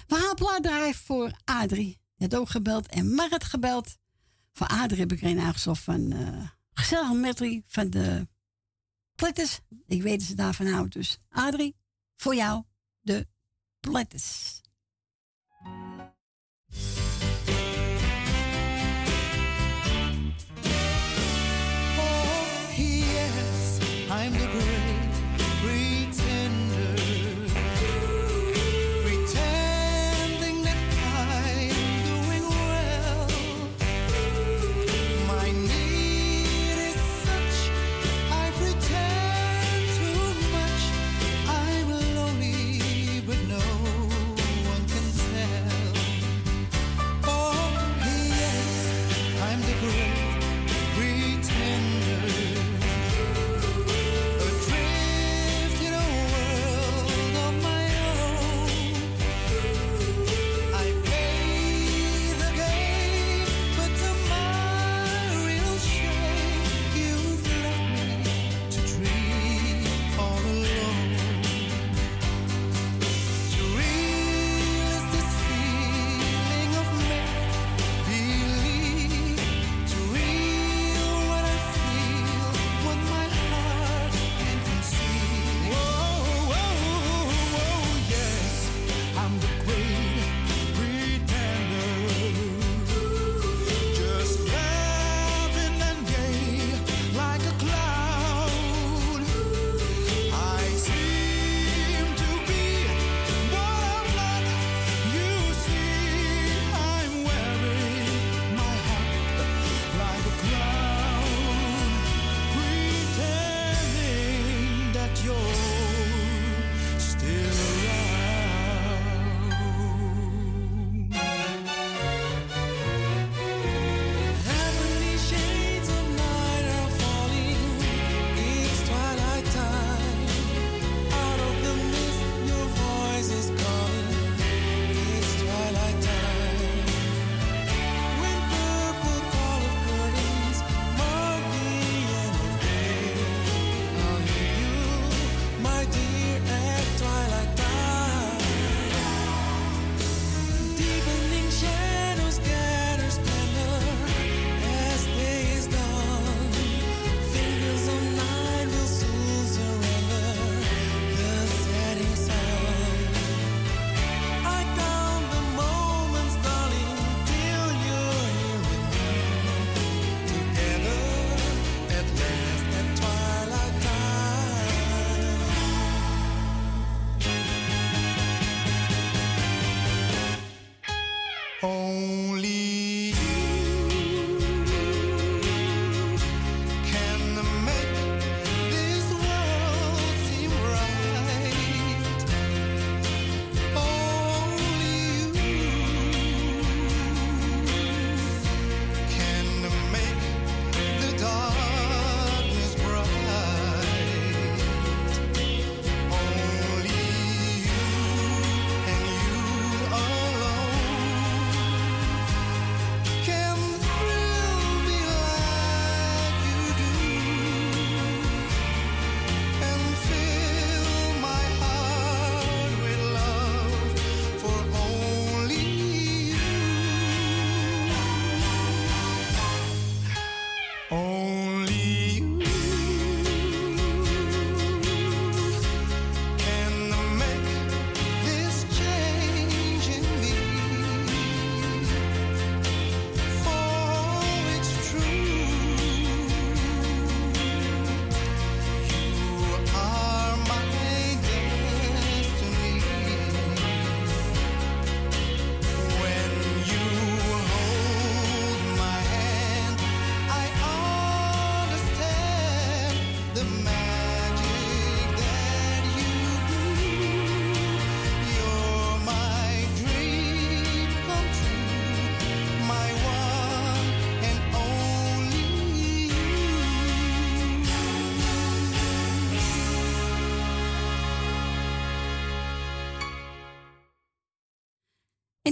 We 0.07 0.15
gaan 0.15 0.35
plaat 0.35 0.63
draaien 0.63 0.95
voor 0.95 1.31
Adrie. 1.43 1.99
Had 2.17 2.35
ook 2.35 2.49
gebeld 2.49 2.87
en 2.87 3.13
Marit 3.13 3.43
gebeld. 3.43 3.97
Voor 4.53 4.67
Adrie 4.67 4.99
heb 4.99 5.11
ik 5.11 5.21
er 5.21 5.39
aangezocht 5.39 5.81
van 5.81 6.13
uh, 6.13 6.49
gezellige 6.73 7.13
medley 7.13 7.63
van 7.67 7.89
de 7.89 8.27
Pletters. 9.15 9.59
Ik 9.87 10.01
weet 10.01 10.19
dat 10.19 10.27
ze 10.27 10.35
daarvan 10.35 10.67
houdt. 10.67 10.93
Dus 10.93 11.19
Adrie, 11.29 11.75
voor 12.15 12.35
jou 12.35 12.63
de 13.01 13.27
Pletters. 13.79 14.61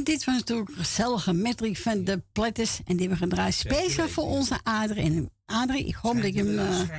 En 0.03 0.11
dit 0.11 0.23
was 0.23 0.35
natuurlijk 0.35 0.69
een 0.69 0.75
gezellige 0.75 1.33
medley 1.33 1.75
van 1.75 2.03
de 2.03 2.23
Platters. 2.31 2.77
En 2.77 2.97
die 2.97 3.07
hebben 3.07 3.17
we 3.17 3.35
gedraaid 3.35 3.53
speciaal 3.53 4.07
voor 4.07 4.23
onze 4.23 4.59
Adrie. 4.63 5.03
En 5.03 5.31
Adrie, 5.45 5.85
ik 5.85 5.95
hoop 5.95 6.21
dat 6.21 6.33
je 6.33 6.43
hem, 6.43 6.59
eh, 6.59 6.97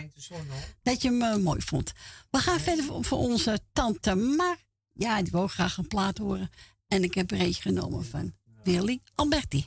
dat 0.82 1.02
je 1.02 1.08
hem 1.08 1.22
eh, 1.22 1.36
mooi 1.36 1.60
vond. 1.60 1.92
We 2.30 2.38
gaan 2.38 2.60
verder 2.60 2.84
voor, 2.84 3.04
voor 3.04 3.18
onze 3.18 3.58
tante 3.72 4.14
Mar. 4.14 4.56
Ja, 4.92 5.22
die 5.22 5.32
wil 5.32 5.46
graag 5.46 5.76
een 5.76 5.86
plaat 5.86 6.18
horen. 6.18 6.50
En 6.88 7.02
ik 7.02 7.14
heb 7.14 7.30
er 7.30 7.38
eentje 7.38 7.62
genomen 7.62 8.04
van 8.04 8.34
Willy 8.62 9.00
Alberti. 9.14 9.66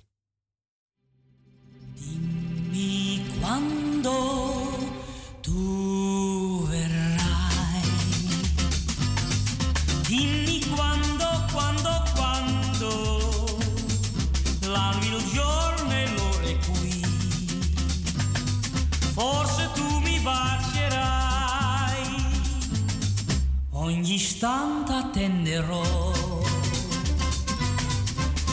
Dimmi 1.93 3.21
quando 3.39 4.56
Ogni 23.87 24.15
istante 24.15 24.91
attenderò. 24.91 25.81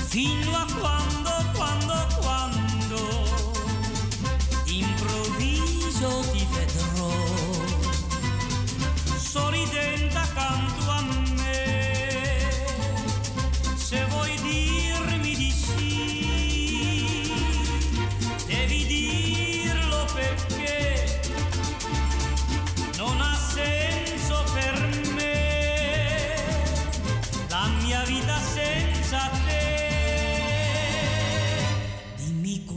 Fino 0.07 0.57
a 0.57 0.65
quando, 0.79 1.24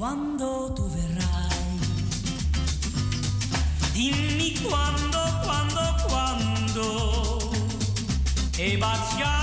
quando 0.08 0.74
tu 0.74 0.88
verrai. 0.88 1.80
Dimmi 3.92 4.58
quando, 4.62 5.20
quando, 5.44 5.82
quando. 6.08 7.52
E 8.58 8.78
baciando 8.78 9.37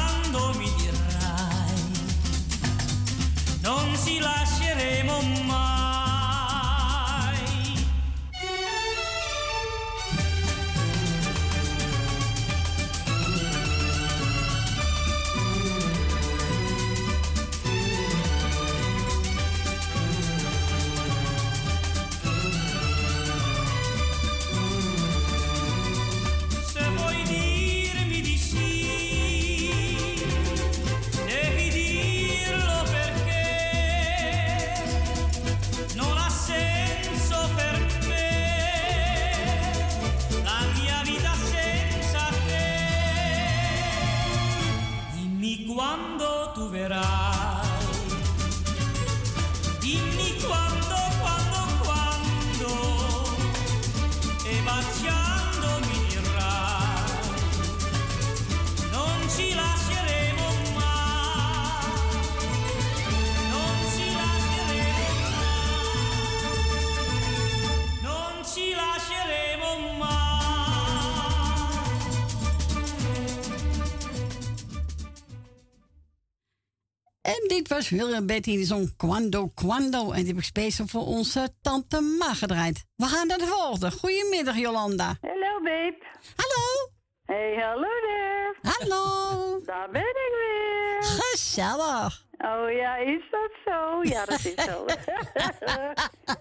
dit 77.49 77.68
was 77.68 77.88
Willem 77.88 78.26
Betty, 78.26 78.57
die 78.57 78.64
zong 78.64 78.97
Quando 78.97 79.51
Quando. 79.55 80.11
En 80.11 80.18
die 80.18 80.26
heb 80.26 80.36
ik 80.36 80.45
speciaal 80.45 80.86
voor 80.86 81.07
onze 81.07 81.49
tante 81.62 82.01
Ma 82.01 82.34
gedraaid. 82.34 82.84
We 82.97 83.07
gaan 83.07 83.26
naar 83.26 83.38
de 83.38 83.47
volgende. 83.47 83.90
Goedemiddag, 83.90 84.57
Jolanda. 84.57 85.16
Hallo, 85.20 85.61
babe. 85.62 86.03
Hallo. 86.36 86.92
Hey, 87.24 87.57
hallo 87.62 87.88
there. 88.07 88.55
Hallo. 88.62 89.61
Daar 89.64 89.90
ben 89.90 90.01
ik 90.01 90.32
weer. 90.38 91.03
Gezellig. 91.03 92.26
Oh 92.38 92.72
ja, 92.72 92.97
is 92.97 93.22
dat 93.30 93.51
zo? 93.64 94.03
Ja, 94.03 94.24
dat 94.24 94.45
is 94.45 94.55
zo. 94.64 94.84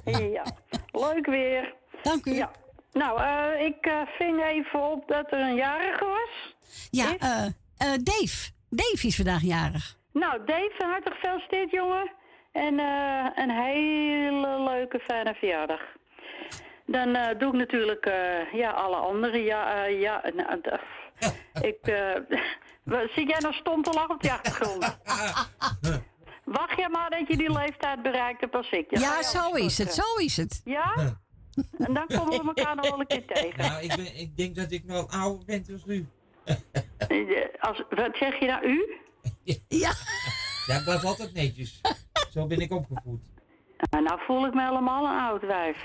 ja, 0.34 0.44
leuk 0.92 1.26
weer. 1.26 1.76
Dank 2.04 2.26
u. 2.26 2.34
Ja. 2.34 2.52
Nou, 2.92 3.22
eh, 3.22 3.66
ik 3.66 3.86
eh, 3.86 4.02
ving 4.18 4.44
even 4.44 4.92
op 4.92 5.08
dat 5.08 5.32
er 5.32 5.40
een 5.40 5.56
jarige 5.56 6.06
was. 6.06 6.56
Ja, 6.92 7.18
eh 7.18 7.46
eh, 7.84 8.00
Dave. 8.04 8.52
Dave 8.70 9.08
is 9.08 9.16
vandaag 9.16 9.42
jarig. 9.42 9.98
Nou, 10.14 10.44
Dave, 10.46 10.72
van 10.78 10.90
harte 10.90 11.12
gefeliciteerd, 11.12 11.72
jongen. 11.72 12.12
En 12.52 12.80
eh, 12.80 13.26
een 13.36 13.50
hele 13.50 14.64
leuke, 14.64 15.00
fijne 15.00 15.34
verjaardag. 15.34 15.82
Dan 16.86 17.16
eh, 17.16 17.40
doe 17.40 17.48
ik 17.48 17.58
natuurlijk 17.58 18.06
eh, 18.06 18.54
ja, 18.54 18.72
alle 18.72 18.96
andere. 18.96 19.38
Ja, 19.38 19.86
eh, 19.86 20.02
ja 20.02 20.22
nou, 20.36 20.62
ik, 21.72 21.78
eh, 21.82 22.16
zit 22.86 23.30
jij 23.30 23.40
nou 23.40 23.54
stom 23.54 23.84
te 23.84 23.92
lachen 23.94 24.16
op 24.16 24.22
de 24.22 24.32
achtergrond? 24.32 24.98
Wacht 26.44 26.78
jij 26.78 26.90
maar 26.90 27.10
dat 27.10 27.28
je 27.28 27.38
die 27.38 27.52
leeftijd 27.52 28.02
bereikt 28.02 28.42
hebt 28.42 28.56
als 28.56 28.70
ik. 28.70 28.98
Ja, 29.00 29.22
zo 29.22 29.52
is 29.52 29.78
het, 29.78 29.94
zo 29.94 30.16
is 30.18 30.38
het. 30.38 30.62
Ja? 30.64 30.94
En 31.78 31.94
dan 31.94 32.08
komen 32.08 32.40
we 32.40 32.54
elkaar 32.56 32.76
nog 32.76 32.90
wel 32.90 33.00
een 33.00 33.08
keer 33.08 33.26
tegen. 33.26 33.60
Nou, 33.60 33.84
ik, 33.84 33.96
ben, 33.96 34.20
ik 34.20 34.38
denk 34.38 34.56
dat 34.56 34.72
ik 34.72 34.84
wel 34.86 35.10
ouder 35.10 35.46
ben 35.46 35.66
dan 35.68 35.80
u. 35.88 36.08
Als, 37.60 37.84
wat 37.90 38.16
zeg 38.16 38.40
je 38.40 38.46
nou, 38.46 38.66
u? 38.66 39.03
Ja. 39.68 39.92
Ja, 40.68 40.78
ik 40.78 40.84
blijf 40.84 41.04
altijd 41.04 41.34
netjes. 41.34 41.82
Zo 42.32 42.48
ben 42.48 42.60
ik 42.60 42.72
opgevoed. 42.72 43.22
Nou, 43.90 44.20
voel 44.26 44.46
ik 44.46 44.54
me 44.54 44.64
helemaal 44.66 45.06
een 45.06 45.22
oud 45.22 45.42
wijf. 45.42 45.78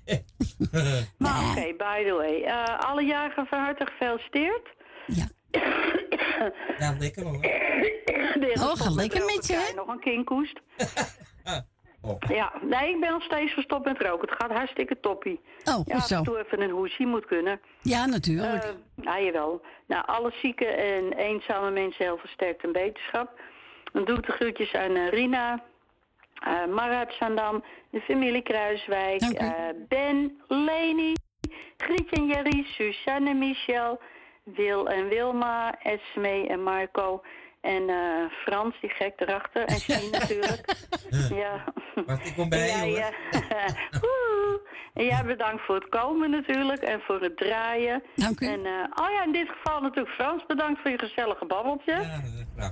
maar 1.18 1.50
oké, 1.50 1.74
by 1.76 2.04
the 2.04 2.14
way. 2.16 2.42
eh, 2.42 2.78
alle 2.78 3.02
jarigen 3.02 3.46
van 3.46 3.58
harte 3.58 3.86
gefeliciteerd. 3.86 4.68
Ja, 6.78 6.96
lekker 6.98 7.24
hoor. 7.24 7.44
Oh, 8.40 8.76
ga 8.76 8.90
lekker 8.90 9.24
met 9.24 9.46
je? 9.46 9.72
Nog 9.76 9.86
een 9.88 10.00
kinkhoest. 12.00 12.32
Ja, 12.32 12.52
nee, 12.62 12.94
ik 12.94 13.00
ben 13.00 13.10
nog 13.10 13.22
steeds 13.22 13.52
gestopt 13.52 13.84
met 13.84 14.02
roken. 14.02 14.28
Het 14.28 14.38
gaat 14.38 14.50
hartstikke 14.50 15.00
toppie. 15.00 15.40
Oh, 15.64 15.74
goed 15.74 15.86
ja, 15.86 15.96
af 15.96 16.06
zo. 16.06 16.16
en 16.16 16.22
toe 16.22 16.38
even 16.38 16.60
een 16.60 16.70
hoesie 16.70 17.06
moet 17.06 17.26
kunnen. 17.26 17.60
Ja, 17.82 18.06
natuurlijk. 18.06 18.62
Eh, 18.62 18.70
ja, 18.94 19.20
jawel. 19.20 19.60
Nou, 19.86 20.06
alle 20.06 20.32
zieke 20.42 20.66
en 20.66 21.12
eenzame 21.12 21.70
mensen 21.70 22.04
heel 22.04 22.18
versterkt 22.18 22.64
en 22.64 22.72
beterschap. 22.72 23.40
Dan 23.92 24.04
doe 24.04 24.16
ik 24.16 24.26
de 24.26 24.32
groetjes 24.32 24.74
aan 24.74 24.94
eh, 24.94 25.08
Rina, 25.08 25.62
uh, 26.48 26.74
Marat 26.74 27.12
Sandam, 27.12 27.64
de 27.90 28.00
familie 28.00 28.42
Kruiswijk, 28.42 29.20
Ben, 29.88 30.40
Leni, 30.48 31.12
Grietje 31.76 32.16
en 32.16 32.26
Jerry, 32.26 32.64
Suzanne, 32.64 33.34
Michel, 33.34 34.00
Wil 34.44 34.88
en 34.88 35.08
Wilma, 35.08 35.78
Esme 35.82 36.46
en 36.48 36.62
Marco. 36.62 37.22
En 37.60 37.88
eh, 37.88 38.30
Frans, 38.44 38.80
die 38.80 38.90
gek 38.90 39.12
erachter. 39.16 39.64
En 39.64 39.78
Sien 39.78 40.10
natuurlijk. 40.18 40.74
ja. 41.34 41.64
Wacht, 42.06 42.26
ik 42.26 42.34
kom 42.34 42.48
bij 42.48 42.66
je 42.66 42.72
En 42.72 42.80
hoor. 42.80 42.88
jij, 42.90 43.12
woe. 44.00 44.60
En 44.94 45.04
jij 45.04 45.24
bedankt 45.24 45.62
voor 45.64 45.74
het 45.74 45.88
komen 45.88 46.30
natuurlijk 46.30 46.82
en 46.82 47.00
voor 47.00 47.20
het 47.20 47.36
draaien. 47.36 48.02
Dank 48.14 48.40
u. 48.40 48.46
En, 48.46 48.66
eh, 48.66 49.02
oh 49.02 49.10
ja, 49.10 49.24
in 49.24 49.32
dit 49.32 49.48
geval 49.48 49.80
natuurlijk 49.80 50.14
Frans, 50.14 50.46
bedankt 50.46 50.80
voor 50.80 50.90
je 50.90 50.98
gezellige 50.98 51.46
babbeltje. 51.46 52.20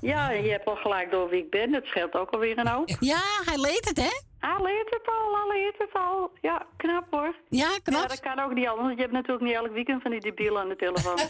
Ja, 0.00 0.32
en 0.32 0.42
je 0.42 0.50
hebt 0.50 0.66
al 0.66 0.76
gelijk 0.76 1.10
door 1.10 1.28
wie 1.28 1.42
ik 1.42 1.50
ben, 1.50 1.72
dat 1.72 1.84
scheelt 1.84 2.14
ook 2.14 2.30
alweer 2.30 2.58
een 2.58 2.68
hoop. 2.68 2.88
Ja, 3.00 3.20
hij 3.44 3.56
leert 3.60 3.88
het, 3.88 3.96
hè? 3.96 4.27
Leert 4.40 4.90
het 4.90 5.06
al, 5.06 5.48
leert 5.52 5.78
het 5.78 5.92
al. 5.92 6.30
Ja, 6.40 6.66
knap 6.76 7.04
hoor. 7.10 7.34
Ja, 7.48 7.68
knap. 7.82 8.02
Ja, 8.02 8.06
dat 8.08 8.20
kan 8.20 8.40
ook 8.40 8.54
niet 8.54 8.66
anders, 8.66 8.86
want 8.86 8.94
je 8.96 9.00
hebt 9.00 9.12
natuurlijk 9.12 9.44
niet 9.44 9.54
elk 9.54 9.72
weekend 9.72 10.02
van 10.02 10.10
die 10.10 10.20
debielen 10.20 10.60
aan 10.60 10.68
de 10.68 10.76
telefoon. 10.76 11.16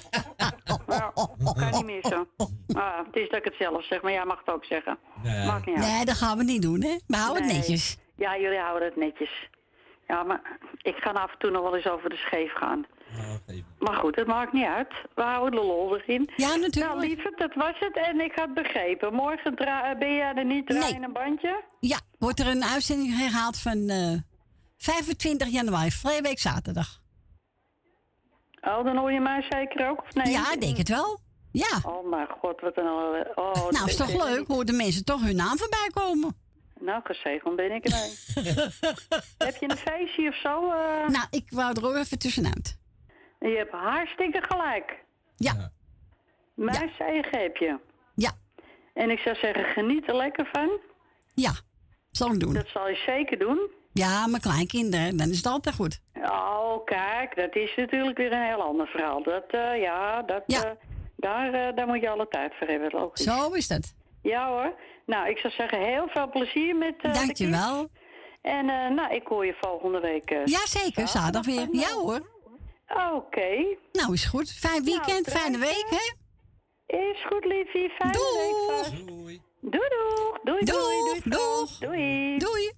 Kan 1.59 1.71
niet 1.71 1.85
missen. 1.85 2.29
Ah, 2.75 2.99
het 3.07 3.17
is 3.17 3.29
dat 3.29 3.39
ik 3.39 3.45
het 3.45 3.55
zelf 3.59 3.85
zeg, 3.85 4.03
maar 4.03 4.13
jij 4.13 4.25
mag 4.25 4.39
het 4.45 4.55
ook 4.55 4.65
zeggen. 4.65 4.99
Nee. 5.23 5.47
Maakt 5.47 5.67
niet 5.67 5.77
uit. 5.77 5.87
Nee, 5.87 6.05
dat 6.05 6.17
gaan 6.17 6.39
we 6.39 6.45
niet 6.45 6.63
doen, 6.63 6.83
hè? 6.83 6.97
We 7.07 7.17
houden 7.17 7.43
het 7.43 7.53
netjes. 7.53 7.99
Ja, 8.17 8.39
jullie 8.39 8.59
houden 8.59 8.89
het 8.89 8.97
netjes. 8.97 9.49
Ja, 10.07 10.23
maar 10.23 10.41
ik 10.83 10.97
ga 10.97 11.11
af 11.11 11.33
en 11.33 11.39
toe 11.39 11.51
nog 11.51 11.63
wel 11.63 11.77
eens 11.77 11.89
over 11.89 12.11
de 12.11 12.17
scheef 12.17 12.53
gaan. 12.53 12.87
Maar 13.79 13.95
goed, 13.95 14.17
het 14.17 14.27
maakt 14.27 14.53
niet 14.53 14.65
uit. 14.67 14.89
We 15.15 15.23
houden 15.23 15.61
de 15.61 15.67
lol 15.67 15.97
erin. 15.97 16.31
Ja, 16.37 16.57
natuurlijk. 16.57 16.95
Nou, 16.95 17.01
lieverd, 17.01 17.39
dat 17.39 17.55
was 17.55 17.75
het. 17.79 17.97
En 17.97 18.21
ik 18.21 18.33
had 18.35 18.55
begrepen. 18.55 19.15
Morgen 19.15 19.57
eh, 19.57 19.99
ben 19.99 20.15
jij 20.15 20.35
er 20.35 20.45
niet 20.45 20.67
draaien 20.67 21.03
een 21.03 21.13
bandje? 21.13 21.65
Ja, 21.81 21.99
wordt 22.19 22.41
er 22.41 22.47
een 22.47 22.65
uitzending 22.65 23.17
herhaald 23.17 23.59
van 23.59 23.89
eh, 23.89 24.13
25 24.77 25.49
januari, 25.49 25.91
vrije 25.91 26.23
week 26.23 26.39
zaterdag. 26.39 27.01
Oh, 28.61 28.85
dan 28.85 28.97
hoor 28.97 29.13
je 29.13 29.21
mij 29.21 29.47
zeker 29.49 29.89
ook? 29.91 30.01
Of 30.03 30.15
nee? 30.15 30.33
Ja, 30.33 30.53
ik 30.53 30.61
denk 30.61 30.77
het 30.77 30.89
wel. 30.89 31.19
Ja. 31.53 31.79
Oh, 31.83 32.11
mijn 32.11 32.27
god, 32.41 32.61
wat 32.61 32.77
een... 32.77 32.85
eh, 32.85 33.31
Oh, 33.35 33.71
nou, 33.71 33.87
is 33.87 33.97
toch 33.97 34.25
leuk? 34.29 34.47
Horen 34.47 34.67
de 34.67 34.73
mensen 34.73 35.05
toch 35.05 35.23
hun 35.23 35.37
naam 35.37 35.59
voorbij 35.59 35.89
komen? 35.93 36.37
Nou, 36.81 37.01
gezegend 37.05 37.57
ben 37.57 37.71
ik 37.73 37.85
er. 37.87 37.93
Heb 39.47 39.57
je 39.57 39.71
een 39.71 39.77
feestje 39.77 40.29
of 40.29 40.35
zo? 40.37 40.61
Nou, 41.07 41.27
ik 41.31 41.51
wou 41.51 41.73
er 41.77 41.87
ook 41.87 41.95
even 41.97 42.19
tussenuit. 42.19 42.79
Je 43.39 43.57
hebt 43.57 43.73
hartstikke 43.73 44.43
gelijk. 44.49 45.05
Ja. 45.37 45.71
Mijn 46.55 46.91
zegen 46.99 47.41
heb 47.41 47.57
je. 47.57 47.79
Ja. 48.15 48.31
En 48.95 49.11
ik 49.11 49.19
zou 49.19 49.37
zeggen, 49.37 49.65
geniet 49.65 50.09
er 50.09 50.17
lekker 50.17 50.49
van. 50.53 50.71
Ja, 51.35 51.53
zal 52.11 52.33
ik 52.33 52.41
doen. 52.41 52.55
Dat 52.55 52.69
zal 52.69 52.89
je 52.89 53.03
zeker 53.07 53.39
doen. 53.39 53.71
Ja, 53.93 54.27
mijn 54.27 54.43
kleinkinderen, 54.43 55.17
dan 55.17 55.29
is 55.31 55.37
het 55.37 55.47
altijd 55.47 55.75
goed. 55.75 56.01
Oh, 56.23 56.85
kijk, 56.85 57.37
dat 57.37 57.57
is 57.57 57.75
natuurlijk 57.77 58.17
weer 58.19 58.33
een 58.33 58.47
heel 58.47 58.63
ander 58.63 58.87
verhaal. 58.87 59.23
Dat, 59.23 59.45
eh, 59.49 59.81
ja, 59.81 60.23
dat, 60.23 60.43
eh, 60.47 60.71
daar, 61.17 61.53
eh, 61.53 61.77
daar 61.77 61.87
moet 61.87 62.01
je 62.01 62.09
alle 62.11 62.29
tijd 62.29 62.53
voor 62.59 62.67
hebben, 62.67 62.91
logisch. 62.93 63.25
Zo 63.25 63.53
is 63.53 63.69
dat. 63.69 63.95
Ja 64.23 64.49
hoor. 64.49 64.75
Nou, 65.07 65.29
ik 65.29 65.39
zou 65.39 65.53
zeggen, 65.53 65.81
heel 65.85 66.09
veel 66.09 66.29
plezier 66.31 66.77
met 66.77 66.95
eh 67.01 67.13
de 67.13 67.19
Dankjewel. 67.19 67.89
En 68.43 68.69
eh, 68.69 68.89
nou, 68.91 69.15
ik 69.15 69.27
hoor 69.27 69.47
je 69.47 69.57
volgende 69.61 70.01
week. 70.01 70.31
eh, 70.31 70.45
Ja, 70.47 70.67
zeker. 70.67 71.09
Zaterdag 71.09 71.47
weer. 71.47 71.69
Ja 71.73 71.89
hoor. 71.93 72.21
Oké. 72.89 73.77
Nou, 73.93 74.13
is 74.13 74.25
goed. 74.25 74.51
Fijn 74.53 74.85
weekend, 74.85 75.27
Nou, 75.27 75.39
fijne 75.39 75.59
week, 75.59 75.87
hè? 75.91 76.13
Is 76.97 77.25
goed, 77.27 77.45
liefie. 77.45 77.91
Fijne 77.91 78.13
week. 78.13 79.07
Doei. 79.07 79.41
Doei, 79.61 79.89
doeg. 79.89 80.39
Doei, 80.43 80.65
doei. 80.65 80.65
Doei, 80.65 81.21
doeg. 81.25 81.79
Doei. 81.79 82.39
Doei. 82.39 82.63
Jij 82.63 82.75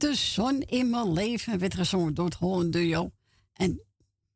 de 0.00 0.14
zon 0.14 0.60
in 0.60 0.90
mijn 0.90 1.12
leven, 1.12 1.58
werd 1.58 1.74
gezongen 1.74 2.14
door 2.14 2.24
het 2.24 2.34
Holland 2.34 2.72
Duo. 2.72 3.10
En 3.52 3.80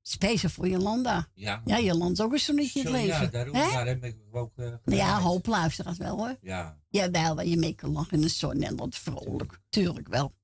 speciaal 0.02 0.50
voor 0.50 0.68
Jolanda. 0.68 1.28
Ja. 1.34 1.62
Ja, 1.64 1.80
Jolanda 1.80 2.12
is 2.12 2.20
ook 2.20 2.32
een 2.32 2.38
zonnetje 2.38 2.78
in 2.80 2.86
het 2.86 2.94
leven. 2.94 3.20
Ja, 3.22 3.26
daarom, 3.26 3.52
daar 3.52 3.86
heb 3.86 4.04
ik 4.04 4.16
ook 4.30 4.52
eh, 4.56 4.64
Nou 4.64 4.96
ja, 4.96 5.20
hoop 5.20 5.46
luisteraars 5.46 5.98
wel 5.98 6.16
hoor. 6.16 6.36
Ja. 6.40 6.78
Jawel, 6.88 7.34
waar 7.34 7.46
je 7.46 7.56
mee 7.56 7.74
kan 7.74 7.92
lachen 7.92 8.12
in 8.12 8.20
de 8.20 8.28
zon 8.28 8.62
en 8.62 8.76
dat 8.76 8.96
vrolijk. 8.96 9.60
Tuurlijk 9.68 10.08
wel. 10.08 10.34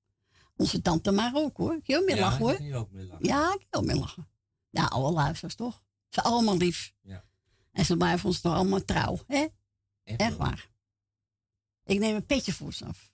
Onze 0.57 0.83
tante 0.83 1.11
maar 1.11 1.31
ook 1.35 1.57
hoor. 1.57 1.75
Ik 1.75 1.87
heel 1.87 2.05
mee 2.05 2.15
Ja, 2.17 2.21
lachen 2.21 2.41
hoor. 2.41 2.63
je 2.63 2.75
ook 2.75 2.89
lachen. 2.93 3.27
Ja, 3.27 3.55
ik 3.59 3.67
heel 3.71 3.83
mee 3.83 3.97
lachen. 3.97 4.29
Ja, 4.71 4.85
alle 4.85 5.13
luisteraars 5.13 5.55
toch? 5.55 5.75
Ze 5.75 6.21
zijn 6.21 6.27
allemaal 6.27 6.57
lief. 6.57 6.93
Ja. 7.03 7.25
En 7.73 7.85
ze 7.85 7.97
blijven 7.97 8.27
ons 8.29 8.41
toch 8.41 8.55
allemaal 8.55 8.85
trouw, 8.85 9.19
hè? 9.27 9.47
Echt 10.05 10.37
waar. 10.37 10.69
Ik 11.85 11.99
neem 11.99 12.15
een 12.15 12.27
petje 12.27 12.53
voor 12.53 12.73
ze 12.73 12.85
af. 12.85 13.11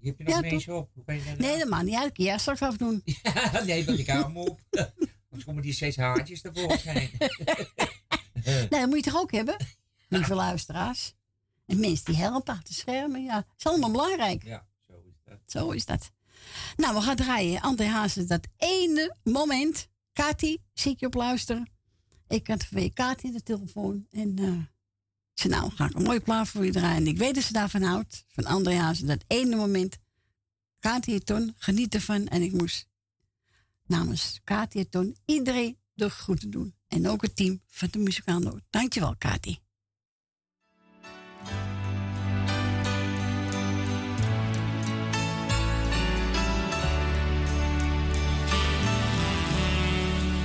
Je 0.00 0.08
hebt 0.08 0.18
je 0.18 0.24
nog 0.24 0.64
Ja, 0.64 0.74
op. 0.74 0.90
Kan 1.04 1.14
je 1.14 1.24
dat 1.24 1.38
Nee, 1.38 1.58
dat 1.58 1.68
mag 1.68 1.82
niet 1.82 1.94
uit. 1.94 2.10
Ja, 2.16 2.38
straks 2.38 2.60
afdoen. 2.60 3.02
nee, 3.66 3.84
want 3.84 3.98
ik 3.98 4.06
hou 4.06 4.24
hem 4.24 4.36
op. 4.36 4.60
komen 5.44 5.62
die 5.62 5.72
zes 5.72 5.96
haartjes 5.96 6.40
tevoorschijn. 6.40 7.10
Nee, 8.44 8.68
dat 8.68 8.86
moet 8.86 9.04
je 9.04 9.10
toch 9.10 9.20
ook 9.20 9.32
hebben? 9.32 9.56
Lieve 10.08 10.34
luisteraars. 10.34 11.14
En 11.66 11.80
mensen 11.80 12.04
die 12.04 12.16
helpen 12.16 12.54
achter 12.54 12.68
de 12.68 12.74
schermen, 12.74 13.22
ja. 13.22 13.46
is 13.58 13.66
allemaal 13.66 13.90
belangrijk. 13.90 14.44
Ja, 14.44 14.66
zo 14.86 15.02
is 15.08 15.20
dat. 15.24 15.38
Zo 15.46 15.70
is 15.70 15.86
dat. 15.86 16.12
Nou, 16.76 16.94
we 16.94 17.00
gaan 17.00 17.16
draaien. 17.16 17.60
André 17.60 17.86
Hazes, 17.86 18.26
dat 18.26 18.46
ene 18.56 19.16
moment. 19.22 19.88
Kati, 20.12 20.58
zie 20.72 20.92
ik 20.92 21.00
je 21.00 21.06
op 21.06 21.14
luisteren. 21.14 21.70
Ik 22.28 22.46
had 22.46 22.64
van 22.64 22.92
Kati 22.92 23.32
de 23.32 23.42
telefoon. 23.42 24.06
En 24.10 24.38
eh 24.38 24.69
nou, 25.48 25.70
ga 25.74 25.86
ik 25.86 25.94
een 25.94 26.02
mooie 26.02 26.20
plaat 26.20 26.48
voor 26.48 26.64
je 26.64 26.72
draaien. 26.72 26.96
En 26.96 27.06
ik 27.06 27.18
weet 27.18 27.34
dat 27.34 27.44
ze 27.44 27.52
daarvan 27.52 27.82
houdt. 27.82 28.24
Van 28.28 28.44
André 28.44 28.74
Hazes, 28.74 29.06
dat 29.06 29.24
ene 29.26 29.56
moment. 29.56 29.98
Kati 30.78 31.14
en 31.14 31.24
Ton, 31.24 31.54
geniet 31.56 31.94
ervan. 31.94 32.26
En 32.26 32.42
ik 32.42 32.52
moest 32.52 32.88
namens 33.86 34.40
Kati 34.44 34.78
en 34.78 34.88
Ton 34.88 35.16
iedereen 35.24 35.78
de 35.94 36.08
groeten 36.08 36.50
doen. 36.50 36.74
En 36.88 37.08
ook 37.08 37.22
het 37.22 37.36
team 37.36 37.60
van 37.66 37.88
de 37.90 37.98
Muzikaal 37.98 38.38
Noord. 38.38 38.62
Dankjewel, 38.70 39.14
Kati. 39.18 39.58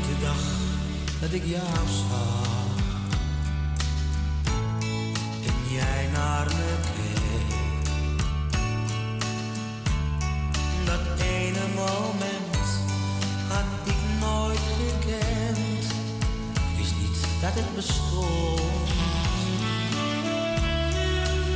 De 0.02 0.18
dag 0.22 0.60
dat 1.22 1.32
ik 1.32 1.46
jou 1.46 1.88
zag 1.88 2.35
jij 5.76 6.10
naar 6.14 6.46
me 6.46 6.76
dat 10.86 11.20
ene 11.20 11.66
moment 11.76 12.68
had 13.50 13.66
ik 13.84 14.20
nooit 14.20 14.60
gekend. 14.78 15.86
Wist 16.78 16.94
niet 17.02 17.42
dat 17.42 17.54
het 17.54 17.76
bestond. 17.76 18.90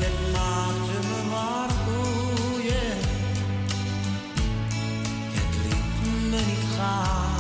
Het 0.04 0.18
maakte 0.34 0.98
me 1.10 1.30
maar 1.30 1.70
boeien. 1.86 2.98
Het 5.38 5.56
liet 5.64 6.30
me 6.30 6.42
niet 6.48 6.66
gaan. 6.78 7.38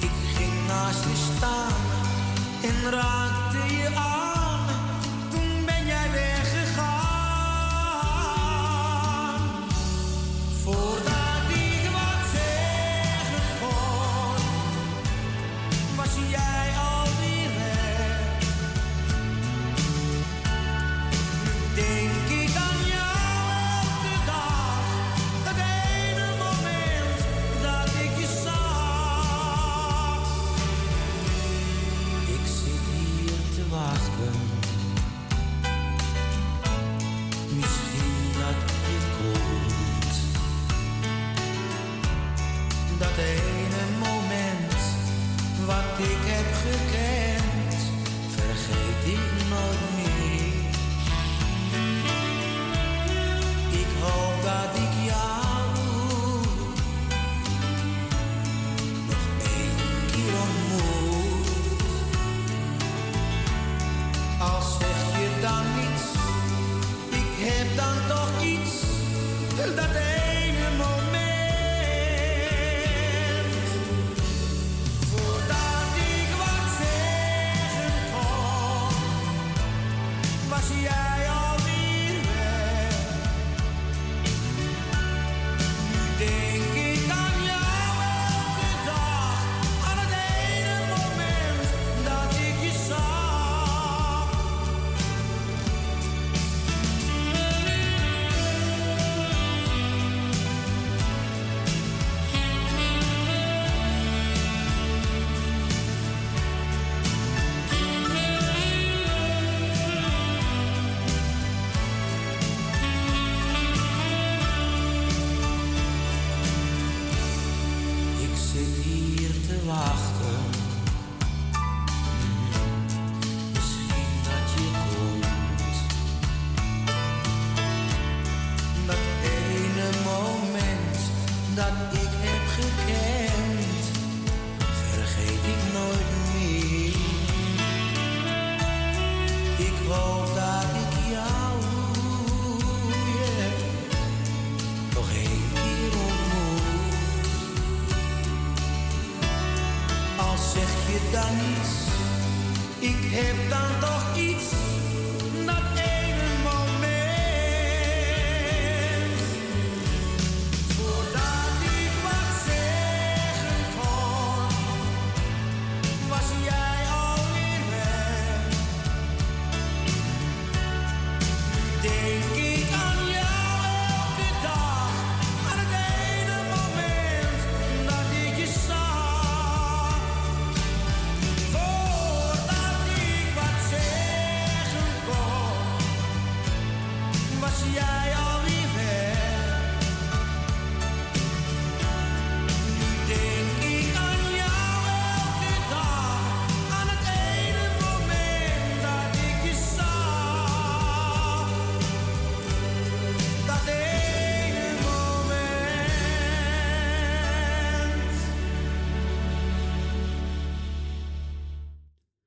Ik 0.00 0.36
ging 0.36 0.66
naast 0.66 1.04
je 1.04 1.32
staan 1.36 1.87
en 2.68 2.90
raakte 2.90 3.76
je 3.76 3.88
aan. 3.94 4.27